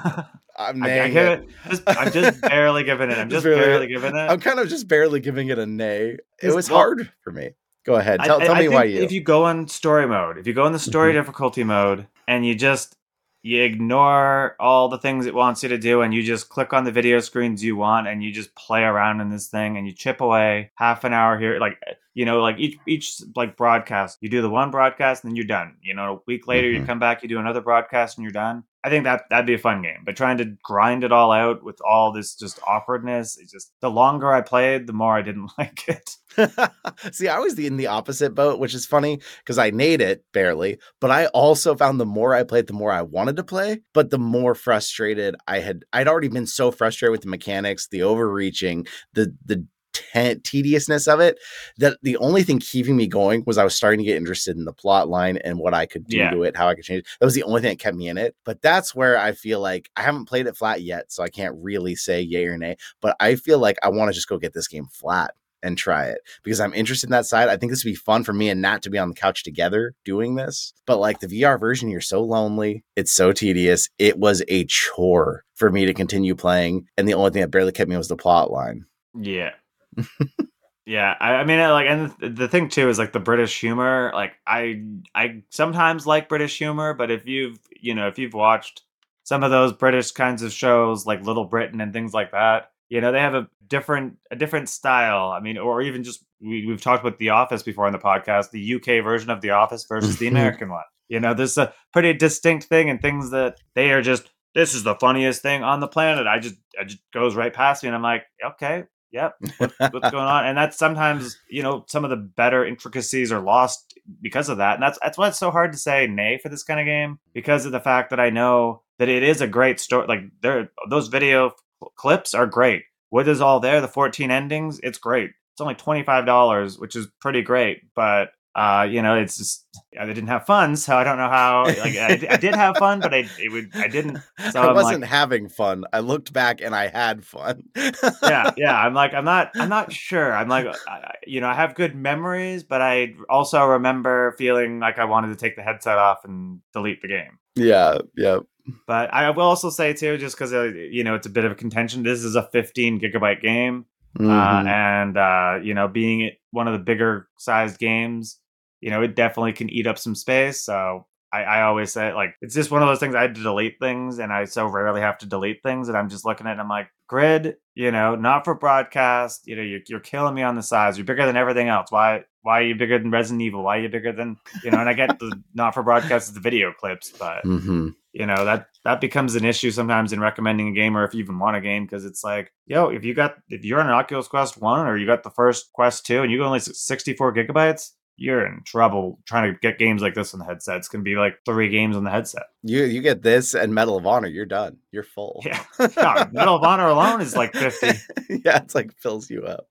I'm, 0.57 0.81
I, 0.83 0.87
I 0.87 1.05
it. 1.07 1.49
Just, 1.69 1.83
I'm 1.85 2.11
just 2.13 2.41
barely 2.49 2.85
giving 2.85 3.11
it. 3.11 3.17
I'm 3.17 3.29
just, 3.29 3.43
just 3.43 3.43
barely, 3.43 3.65
barely, 3.65 3.87
giving 3.87 4.15
it. 4.15 4.29
I'm 4.29 4.39
kind 4.39 4.59
of 4.59 4.69
just 4.69 4.87
barely 4.87 5.19
giving 5.19 5.49
it 5.49 5.59
a 5.59 5.65
nay. 5.65 6.17
It 6.41 6.55
was 6.55 6.69
well, 6.69 6.79
hard 6.79 7.11
for 7.21 7.31
me. 7.31 7.49
Go 7.85 7.95
ahead. 7.95 8.21
Tell, 8.23 8.41
I, 8.41 8.45
tell 8.45 8.55
me 8.55 8.69
why 8.69 8.85
you. 8.85 9.01
If 9.01 9.11
you 9.11 9.21
go 9.21 9.43
on 9.43 9.67
story 9.67 10.07
mode, 10.07 10.37
if 10.37 10.47
you 10.47 10.53
go 10.53 10.65
in 10.67 10.71
the 10.71 10.79
story 10.79 11.11
mm-hmm. 11.11 11.19
difficulty 11.19 11.65
mode, 11.65 12.07
and 12.29 12.45
you 12.45 12.55
just 12.55 12.95
you 13.43 13.61
ignore 13.61 14.55
all 14.57 14.87
the 14.87 14.97
things 14.97 15.25
it 15.25 15.35
wants 15.35 15.61
you 15.61 15.69
to 15.69 15.77
do 15.77 16.01
and 16.01 16.13
you 16.13 16.23
just 16.23 16.47
click 16.47 16.71
on 16.71 16.85
the 16.85 16.91
video 16.91 17.19
screens 17.19 17.61
you 17.61 17.75
want 17.75 18.07
and 18.07 18.23
you 18.23 18.31
just 18.31 18.55
play 18.55 18.83
around 18.83 19.19
in 19.19 19.29
this 19.29 19.47
thing 19.47 19.77
and 19.77 19.85
you 19.85 19.93
chip 19.93 20.21
away 20.21 20.71
half 20.75 21.03
an 21.03 21.11
hour 21.11 21.37
here 21.37 21.59
like 21.59 21.77
you 22.13 22.23
know 22.23 22.41
like 22.41 22.57
each 22.57 22.77
each 22.87 23.21
like 23.35 23.57
broadcast. 23.57 24.17
You 24.21 24.29
do 24.29 24.41
the 24.41 24.49
one 24.49 24.71
broadcast 24.71 25.23
and 25.23 25.31
then 25.31 25.35
you're 25.35 25.45
done. 25.45 25.75
You 25.81 25.93
know 25.93 26.15
a 26.15 26.19
week 26.25 26.47
later 26.47 26.69
mm-hmm. 26.69 26.81
you 26.81 26.87
come 26.87 26.99
back 26.99 27.21
you 27.21 27.29
do 27.29 27.39
another 27.39 27.61
broadcast 27.61 28.17
and 28.17 28.23
you're 28.23 28.31
done. 28.31 28.63
I 28.85 28.89
think 28.89 29.03
that 29.03 29.23
that'd 29.29 29.45
be 29.45 29.53
a 29.53 29.59
fun 29.59 29.81
game 29.81 30.03
but 30.05 30.15
trying 30.15 30.37
to 30.37 30.55
grind 30.63 31.03
it 31.03 31.11
all 31.11 31.31
out 31.31 31.63
with 31.63 31.79
all 31.87 32.11
this 32.11 32.35
just 32.35 32.59
awkwardness 32.67 33.37
it 33.37 33.49
just 33.49 33.71
the 33.79 33.89
longer 33.89 34.33
i 34.33 34.41
played 34.41 34.87
the 34.87 34.93
more 34.93 35.15
i 35.15 35.21
didn't 35.21 35.51
like 35.57 35.87
it 35.87 36.17
See, 37.11 37.27
I 37.27 37.39
was 37.39 37.57
in 37.57 37.77
the 37.77 37.87
opposite 37.87 38.35
boat, 38.35 38.59
which 38.59 38.73
is 38.73 38.85
funny 38.85 39.19
because 39.39 39.57
I 39.57 39.71
made 39.71 40.01
it 40.01 40.23
barely, 40.33 40.79
but 40.99 41.11
I 41.11 41.27
also 41.27 41.75
found 41.75 41.99
the 41.99 42.05
more 42.05 42.33
I 42.33 42.43
played, 42.43 42.67
the 42.67 42.73
more 42.73 42.91
I 42.91 43.01
wanted 43.01 43.35
to 43.37 43.43
play, 43.43 43.81
but 43.93 44.09
the 44.09 44.19
more 44.19 44.55
frustrated 44.55 45.35
I 45.47 45.59
had. 45.59 45.85
I'd 45.93 46.07
already 46.07 46.29
been 46.29 46.47
so 46.47 46.71
frustrated 46.71 47.11
with 47.11 47.21
the 47.21 47.29
mechanics, 47.29 47.87
the 47.87 48.03
overreaching, 48.03 48.87
the 49.13 49.35
the 49.45 49.65
te- 49.93 50.35
tediousness 50.35 51.07
of 51.07 51.19
it 51.19 51.39
that 51.77 51.97
the 52.01 52.17
only 52.17 52.43
thing 52.43 52.59
keeping 52.59 52.95
me 52.97 53.07
going 53.07 53.43
was 53.45 53.57
I 53.57 53.63
was 53.63 53.75
starting 53.75 53.99
to 53.99 54.05
get 54.05 54.17
interested 54.17 54.57
in 54.57 54.65
the 54.65 54.73
plot 54.73 55.07
line 55.07 55.37
and 55.37 55.57
what 55.57 55.73
I 55.73 55.85
could 55.85 56.05
do 56.07 56.17
yeah. 56.17 56.31
to 56.31 56.43
it, 56.43 56.57
how 56.57 56.67
I 56.67 56.75
could 56.75 56.83
change 56.83 56.99
it. 56.99 57.07
That 57.19 57.25
was 57.25 57.35
the 57.35 57.43
only 57.43 57.61
thing 57.61 57.69
that 57.69 57.79
kept 57.79 57.95
me 57.95 58.09
in 58.09 58.17
it. 58.17 58.35
But 58.43 58.61
that's 58.61 58.93
where 58.93 59.17
I 59.17 59.31
feel 59.31 59.59
like 59.59 59.89
I 59.95 60.01
haven't 60.01 60.25
played 60.25 60.47
it 60.47 60.57
flat 60.57 60.81
yet, 60.81 61.11
so 61.11 61.23
I 61.23 61.29
can't 61.29 61.55
really 61.59 61.95
say 61.95 62.21
yay 62.21 62.45
or 62.45 62.57
nay. 62.57 62.77
But 63.01 63.15
I 63.19 63.35
feel 63.35 63.59
like 63.59 63.77
I 63.83 63.89
want 63.89 64.09
to 64.09 64.15
just 64.15 64.27
go 64.27 64.37
get 64.37 64.53
this 64.53 64.67
game 64.67 64.87
flat 64.91 65.33
and 65.63 65.77
try 65.77 66.05
it 66.05 66.19
because 66.43 66.59
I'm 66.59 66.73
interested 66.73 67.07
in 67.07 67.11
that 67.11 67.25
side. 67.25 67.49
I 67.49 67.57
think 67.57 67.71
this 67.71 67.83
would 67.83 67.91
be 67.91 67.95
fun 67.95 68.23
for 68.23 68.33
me 68.33 68.49
and 68.49 68.61
Nat 68.61 68.83
to 68.83 68.89
be 68.89 68.99
on 68.99 69.09
the 69.09 69.15
couch 69.15 69.43
together 69.43 69.95
doing 70.05 70.35
this. 70.35 70.73
But 70.85 70.99
like 70.99 71.19
the 71.19 71.27
VR 71.27 71.59
version, 71.59 71.89
you're 71.89 72.01
so 72.01 72.21
lonely. 72.21 72.83
It's 72.95 73.13
so 73.13 73.31
tedious. 73.31 73.89
It 73.97 74.19
was 74.19 74.43
a 74.47 74.65
chore 74.65 75.45
for 75.55 75.71
me 75.71 75.85
to 75.85 75.93
continue 75.93 76.35
playing. 76.35 76.87
And 76.97 77.07
the 77.07 77.13
only 77.13 77.31
thing 77.31 77.41
that 77.41 77.51
barely 77.51 77.71
kept 77.71 77.89
me 77.89 77.97
was 77.97 78.09
the 78.09 78.17
plot 78.17 78.51
line. 78.51 78.85
Yeah. 79.17 79.51
yeah. 80.85 81.15
I, 81.19 81.35
I, 81.35 81.43
mean, 81.45 81.59
like, 81.59 81.87
and 81.87 82.35
the 82.35 82.47
thing 82.47 82.69
too 82.69 82.89
is 82.89 82.99
like 82.99 83.13
the 83.13 83.19
British 83.19 83.59
humor. 83.59 84.11
Like, 84.13 84.33
I, 84.45 84.83
I 85.15 85.43
sometimes 85.49 86.05
like 86.05 86.29
British 86.29 86.57
humor, 86.57 86.93
but 86.93 87.09
if 87.09 87.25
you've, 87.25 87.59
you 87.79 87.95
know, 87.95 88.07
if 88.07 88.19
you've 88.19 88.33
watched 88.33 88.83
some 89.23 89.43
of 89.43 89.51
those 89.51 89.71
British 89.71 90.11
kinds 90.11 90.43
of 90.43 90.51
shows 90.51 91.05
like 91.05 91.23
Little 91.23 91.45
Britain 91.45 91.79
and 91.79 91.93
things 91.93 92.13
like 92.13 92.31
that, 92.31 92.72
you 92.93 93.01
know, 93.01 93.11
they 93.11 93.19
have 93.19 93.33
a 93.33 93.47
different 93.65 94.17
a 94.29 94.35
different 94.35 94.69
style. 94.69 95.31
I 95.31 95.39
mean, 95.39 95.57
or 95.57 95.81
even 95.81 96.03
just 96.03 96.23
we, 96.39 96.67
we've 96.67 96.79
talked 96.79 97.03
about 97.03 97.17
The 97.17 97.29
Office 97.29 97.63
before 97.63 97.87
on 97.87 97.91
the 97.91 97.97
podcast, 97.97 98.51
the 98.51 98.75
UK 98.75 99.03
version 99.03 99.31
of 99.31 99.41
The 99.41 99.49
Office 99.49 99.83
versus 99.89 100.19
the 100.19 100.27
mm-hmm. 100.27 100.35
American 100.35 100.69
one. 100.69 100.83
You 101.07 101.19
know, 101.19 101.33
there's 101.33 101.57
a 101.57 101.73
pretty 101.91 102.13
distinct 102.13 102.67
thing 102.67 102.91
and 102.91 103.01
things 103.01 103.31
that 103.31 103.57
they 103.73 103.89
are 103.93 104.03
just 104.03 104.29
this 104.53 104.75
is 104.75 104.83
the 104.83 104.93
funniest 104.93 105.41
thing 105.41 105.63
on 105.63 105.79
the 105.79 105.87
planet. 105.87 106.27
I 106.27 106.37
just 106.37 106.53
I 106.79 106.83
just 106.83 107.01
goes 107.11 107.35
right 107.35 107.51
past 107.51 107.81
me 107.81 107.87
and 107.87 107.95
I'm 107.95 108.03
like, 108.03 108.25
okay, 108.45 108.83
yep, 109.11 109.37
what, 109.57 109.73
what's 109.79 110.11
going 110.11 110.27
on? 110.27 110.45
And 110.45 110.55
that's 110.55 110.77
sometimes, 110.77 111.35
you 111.49 111.63
know, 111.63 111.85
some 111.87 112.03
of 112.03 112.11
the 112.11 112.17
better 112.17 112.63
intricacies 112.63 113.31
are 113.31 113.41
lost 113.41 113.99
because 114.21 114.49
of 114.49 114.57
that. 114.57 114.75
And 114.75 114.83
that's 114.83 114.99
that's 115.01 115.17
why 115.17 115.29
it's 115.29 115.39
so 115.39 115.49
hard 115.49 115.71
to 115.71 115.79
say 115.79 116.05
nay 116.05 116.37
for 116.37 116.49
this 116.49 116.63
kind 116.63 116.79
of 116.79 116.85
game 116.85 117.17
because 117.33 117.65
of 117.65 117.71
the 117.71 117.79
fact 117.79 118.11
that 118.11 118.19
I 118.19 118.29
know 118.29 118.83
that 118.99 119.09
it 119.09 119.23
is 119.23 119.41
a 119.41 119.47
great 119.47 119.79
story. 119.79 120.05
Like 120.07 120.19
there, 120.43 120.69
those 120.91 121.07
video 121.07 121.53
clips 121.95 122.33
are 122.33 122.47
great. 122.47 122.83
What 123.09 123.27
is 123.27 123.41
all 123.41 123.59
there? 123.59 123.81
The 123.81 123.87
14 123.87 124.31
endings, 124.31 124.79
it's 124.83 124.97
great. 124.97 125.31
It's 125.53 125.61
only 125.61 125.75
$25, 125.75 126.79
which 126.79 126.95
is 126.95 127.07
pretty 127.21 127.41
great, 127.41 127.81
but 127.95 128.29
uh, 128.55 128.87
you 128.87 129.01
know, 129.01 129.15
it's 129.15 129.37
just 129.37 129.65
I 129.99 130.05
didn't 130.05 130.27
have 130.27 130.45
fun, 130.45 130.75
so 130.75 130.95
I 130.95 131.03
don't 131.03 131.17
know 131.17 131.29
how. 131.29 131.63
Like 131.65 131.95
I, 131.97 132.27
I 132.29 132.37
did 132.37 132.53
have 132.53 132.77
fun, 132.77 132.99
but 132.99 133.11
I 133.13 133.27
it 133.39 133.51
would 133.51 133.71
I 133.75 133.87
didn't. 133.87 134.19
So 134.51 134.61
I 134.61 134.67
I'm 134.67 134.75
wasn't 134.75 135.01
like, 135.01 135.09
having 135.09 135.49
fun. 135.49 135.85
I 135.91 135.99
looked 135.99 136.33
back 136.33 136.61
and 136.61 136.75
I 136.75 136.87
had 136.87 137.25
fun. 137.25 137.63
yeah, 137.75 138.51
yeah. 138.57 138.77
I'm 138.85 138.93
like 138.93 139.13
I'm 139.13 139.25
not 139.25 139.51
I'm 139.55 139.69
not 139.69 139.91
sure. 139.91 140.35
I'm 140.35 140.49
like 140.49 140.67
I, 140.87 141.15
you 141.25 141.41
know 141.41 141.47
I 141.47 141.55
have 141.55 141.73
good 141.73 141.95
memories, 141.95 142.63
but 142.63 142.81
I 142.81 143.13
also 143.29 143.63
remember 143.65 144.35
feeling 144.37 144.79
like 144.79 144.99
I 144.99 145.05
wanted 145.05 145.29
to 145.29 145.35
take 145.35 145.55
the 145.55 145.63
headset 145.63 145.97
off 145.97 146.19
and 146.25 146.59
delete 146.73 147.01
the 147.01 147.07
game. 147.07 147.39
Yeah, 147.55 147.99
yeah. 148.15 148.39
But 148.87 149.13
I 149.13 149.29
will 149.31 149.43
also 149.43 149.69
say 149.69 149.93
too, 149.93 150.17
just 150.17 150.35
because 150.35 150.53
uh, 150.53 150.63
you 150.63 151.03
know 151.03 151.15
it's 151.15 151.27
a 151.27 151.31
bit 151.31 151.45
of 151.45 151.51
a 151.51 151.55
contention. 151.55 152.03
This 152.03 152.23
is 152.23 152.35
a 152.35 152.43
15 152.43 152.99
gigabyte 152.99 153.41
game, 153.41 153.85
uh, 154.19 154.23
mm-hmm. 154.23 154.67
uh, 154.67 154.71
and 154.71 155.17
uh, 155.17 155.59
you 155.61 155.73
know, 155.73 155.87
being 155.87 156.21
it 156.21 156.39
one 156.51 156.67
of 156.67 156.73
the 156.73 156.79
bigger 156.79 157.27
sized 157.37 157.79
games, 157.79 158.39
you 158.79 158.89
know, 158.89 159.01
it 159.01 159.15
definitely 159.15 159.53
can 159.53 159.69
eat 159.69 159.87
up 159.87 159.97
some 159.97 160.15
space. 160.15 160.61
So 160.61 161.07
I, 161.33 161.43
I 161.43 161.61
always 161.63 161.91
say 161.91 162.13
like 162.13 162.35
it's 162.41 162.55
just 162.55 162.71
one 162.71 162.81
of 162.81 162.87
those 162.87 162.99
things 162.99 163.15
I 163.15 163.21
had 163.21 163.35
to 163.35 163.43
delete 163.43 163.79
things, 163.81 164.19
and 164.19 164.31
I 164.31 164.45
so 164.45 164.65
rarely 164.65 165.01
have 165.01 165.17
to 165.19 165.25
delete 165.25 165.61
things 165.61 165.87
that 165.87 165.97
I'm 165.97 166.07
just 166.07 166.23
looking 166.23 166.47
at. 166.47 166.53
And 166.53 166.61
I'm 166.61 166.69
like, 166.69 166.87
grid, 167.07 167.57
you 167.75 167.91
know, 167.91 168.15
not 168.15 168.45
for 168.45 168.55
broadcast. 168.55 169.45
You 169.45 169.57
know, 169.57 169.61
you're, 169.61 169.81
you're 169.87 169.99
killing 169.99 170.35
me 170.35 170.43
on 170.43 170.55
the 170.55 170.63
size. 170.63 170.97
You're 170.97 171.05
bigger 171.05 171.25
than 171.25 171.35
everything 171.35 171.67
else. 171.67 171.91
Why 171.91 172.23
why 172.43 172.59
are 172.59 172.65
you 172.65 172.75
bigger 172.75 172.97
than 172.97 173.11
Resident 173.11 173.41
Evil? 173.41 173.63
Why 173.63 173.79
are 173.79 173.81
you 173.81 173.89
bigger 173.89 174.13
than 174.13 174.37
you 174.63 174.71
know? 174.71 174.79
And 174.79 174.87
I 174.87 174.93
get 174.93 175.19
the 175.19 175.43
not 175.53 175.73
for 175.73 175.83
broadcast 175.83 176.33
the 176.33 176.39
video 176.39 176.71
clips, 176.71 177.11
but. 177.11 177.43
Mm-hmm 177.43 177.89
you 178.13 178.25
know 178.25 178.45
that 178.45 178.67
that 178.85 179.01
becomes 179.01 179.35
an 179.35 179.43
issue 179.43 179.71
sometimes 179.71 180.13
in 180.13 180.19
recommending 180.19 180.69
a 180.69 180.73
game 180.73 180.95
or 180.95 181.03
if 181.03 181.13
you 181.13 181.19
even 181.19 181.39
want 181.39 181.57
a 181.57 181.61
game 181.61 181.83
because 181.83 182.05
it's 182.05 182.23
like 182.23 182.53
yo 182.65 182.89
if 182.89 183.03
you 183.03 183.13
got 183.13 183.35
if 183.49 183.65
you're 183.65 183.79
on 183.79 183.87
an 183.87 183.93
oculus 183.93 184.27
quest 184.27 184.61
1 184.61 184.87
or 184.87 184.97
you 184.97 185.05
got 185.05 185.23
the 185.23 185.29
first 185.31 185.71
quest 185.73 186.05
2 186.05 186.21
and 186.21 186.31
you 186.31 186.37
got 186.37 186.45
only 186.45 186.59
64 186.59 187.33
gigabytes 187.33 187.91
you're 188.15 188.45
in 188.45 188.61
trouble 188.63 189.19
trying 189.25 189.51
to 189.51 189.59
get 189.59 189.79
games 189.79 190.01
like 190.01 190.13
this 190.13 190.33
on 190.33 190.39
the 190.39 190.45
headset. 190.45 190.77
It's 190.77 190.87
gonna 190.87 191.03
be 191.03 191.15
like 191.15 191.39
three 191.45 191.69
games 191.69 191.95
on 191.95 192.03
the 192.03 192.11
headset. 192.11 192.43
You 192.61 192.83
you 192.83 193.01
get 193.01 193.23
this 193.23 193.55
and 193.55 193.73
Medal 193.73 193.97
of 193.97 194.05
Honor, 194.05 194.27
you're 194.27 194.45
done. 194.45 194.77
You're 194.91 195.03
full. 195.03 195.41
Yeah, 195.45 195.63
yeah 195.97 196.29
Medal 196.31 196.55
of 196.55 196.63
Honor 196.63 196.87
alone 196.87 197.21
is 197.21 197.35
like 197.35 197.53
fifty. 197.53 197.87
yeah, 198.45 198.57
it's 198.57 198.75
like 198.75 198.95
fills 198.99 199.29
you 199.29 199.43
up. 199.43 199.67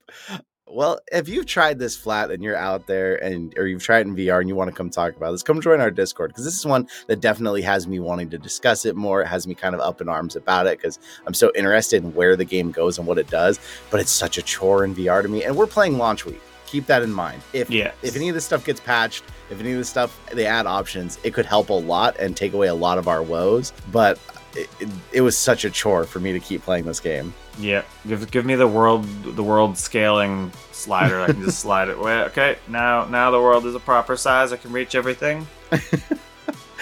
Well, 0.72 1.00
if 1.12 1.28
you've 1.28 1.44
tried 1.44 1.78
this 1.78 1.94
flat 1.94 2.30
and 2.30 2.42
you're 2.42 2.56
out 2.56 2.86
there 2.86 3.22
and 3.22 3.52
or 3.58 3.66
you've 3.66 3.82
tried 3.82 4.00
it 4.00 4.08
in 4.08 4.16
VR 4.16 4.40
and 4.40 4.48
you 4.48 4.54
want 4.54 4.70
to 4.70 4.74
come 4.74 4.88
talk 4.88 5.14
about 5.14 5.32
this, 5.32 5.42
come 5.42 5.60
join 5.60 5.80
our 5.80 5.90
Discord 5.90 6.30
because 6.30 6.46
this 6.46 6.56
is 6.56 6.64
one 6.64 6.88
that 7.08 7.20
definitely 7.20 7.60
has 7.60 7.86
me 7.86 8.00
wanting 8.00 8.30
to 8.30 8.38
discuss 8.38 8.86
it 8.86 8.96
more. 8.96 9.20
It 9.20 9.26
has 9.26 9.46
me 9.46 9.54
kind 9.54 9.74
of 9.74 9.82
up 9.82 10.00
in 10.00 10.08
arms 10.08 10.34
about 10.34 10.66
it 10.66 10.78
because 10.78 10.98
I'm 11.26 11.34
so 11.34 11.52
interested 11.54 12.02
in 12.02 12.14
where 12.14 12.36
the 12.36 12.46
game 12.46 12.70
goes 12.70 12.96
and 12.96 13.06
what 13.06 13.18
it 13.18 13.28
does. 13.28 13.60
But 13.90 14.00
it's 14.00 14.10
such 14.10 14.38
a 14.38 14.42
chore 14.42 14.82
in 14.82 14.94
VR 14.94 15.20
to 15.20 15.28
me. 15.28 15.44
And 15.44 15.54
we're 15.56 15.66
playing 15.66 15.98
launch 15.98 16.24
week. 16.24 16.40
Keep 16.64 16.86
that 16.86 17.02
in 17.02 17.12
mind. 17.12 17.42
If 17.52 17.68
yes. 17.68 17.94
if 18.00 18.16
any 18.16 18.30
of 18.30 18.34
this 18.34 18.46
stuff 18.46 18.64
gets 18.64 18.80
patched, 18.80 19.24
if 19.50 19.60
any 19.60 19.72
of 19.72 19.78
this 19.78 19.90
stuff 19.90 20.18
they 20.32 20.46
add 20.46 20.64
options, 20.64 21.18
it 21.22 21.34
could 21.34 21.44
help 21.44 21.68
a 21.68 21.74
lot 21.74 22.18
and 22.18 22.34
take 22.34 22.54
away 22.54 22.68
a 22.68 22.74
lot 22.74 22.96
of 22.96 23.08
our 23.08 23.22
woes. 23.22 23.74
But 23.90 24.18
it, 24.56 24.68
it, 24.80 24.88
it 25.12 25.20
was 25.20 25.36
such 25.36 25.64
a 25.64 25.70
chore 25.70 26.04
for 26.04 26.20
me 26.20 26.32
to 26.32 26.40
keep 26.40 26.62
playing 26.62 26.84
this 26.84 27.00
game. 27.00 27.34
Yeah, 27.58 27.82
give 28.06 28.30
give 28.30 28.44
me 28.44 28.54
the 28.54 28.68
world 28.68 29.04
the 29.24 29.42
world 29.42 29.76
scaling 29.76 30.52
slider. 30.72 31.20
I 31.20 31.26
can 31.26 31.42
just 31.42 31.58
slide 31.60 31.88
it 31.88 31.98
away. 31.98 32.22
Okay, 32.24 32.56
now 32.68 33.04
now 33.04 33.30
the 33.30 33.40
world 33.40 33.66
is 33.66 33.74
a 33.74 33.80
proper 33.80 34.16
size. 34.16 34.52
I 34.52 34.56
can 34.56 34.72
reach 34.72 34.94
everything. 34.94 35.46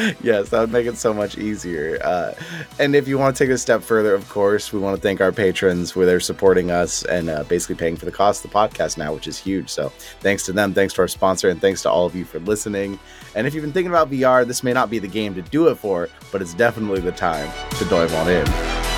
yes, 0.23 0.49
that 0.51 0.61
would 0.61 0.73
make 0.73 0.87
it 0.87 0.97
so 0.97 1.13
much 1.13 1.39
easier. 1.39 1.99
Uh, 2.03 2.33
and 2.79 2.95
if 2.95 3.07
you 3.07 3.19
want 3.19 3.37
to 3.37 3.45
take 3.45 3.51
it 3.51 3.55
a 3.55 3.59
step 3.59 3.83
further, 3.83 4.15
of 4.15 4.29
course, 4.29 4.73
we 4.73 4.79
want 4.79 4.97
to 4.97 5.03
thank 5.03 5.21
our 5.21 5.33
patrons 5.33 5.93
for 5.93 6.07
their 6.07 6.21
supporting 6.21 6.71
us 6.71 7.05
and 7.05 7.29
uh, 7.29 7.45
basically 7.45 7.75
paying 7.75 7.97
for 7.97 8.07
the 8.07 8.13
cost 8.13 8.45
of 8.45 8.51
the 8.51 8.57
podcast 8.57 8.97
now, 8.97 9.13
which 9.13 9.27
is 9.27 9.39
huge. 9.39 9.69
So 9.69 9.91
thanks 10.21 10.45
to 10.47 10.53
them, 10.53 10.73
thanks 10.73 10.95
to 10.95 11.03
our 11.03 11.09
sponsor, 11.09 11.49
and 11.49 11.61
thanks 11.61 11.83
to 11.83 11.91
all 11.91 12.07
of 12.07 12.15
you 12.15 12.25
for 12.25 12.39
listening. 12.41 12.99
And 13.35 13.47
if 13.47 13.55
you've 13.55 13.65
been 13.65 13.73
thinking 13.73 13.93
about 13.93 14.11
VR, 14.11 14.47
this 14.47 14.63
may 14.63 14.73
not 14.73 14.91
be 14.91 14.99
the 14.99 15.09
game 15.09 15.35
to 15.35 15.43
do 15.43 15.69
it 15.69 15.77
for, 15.77 16.09
but 16.33 16.41
it's 16.41 16.55
definitely 16.55 17.01
the 17.01 17.13
time 17.13 17.51
to 17.79 17.85
dive 17.87 18.13
on 18.15 18.29
in. 18.31 18.90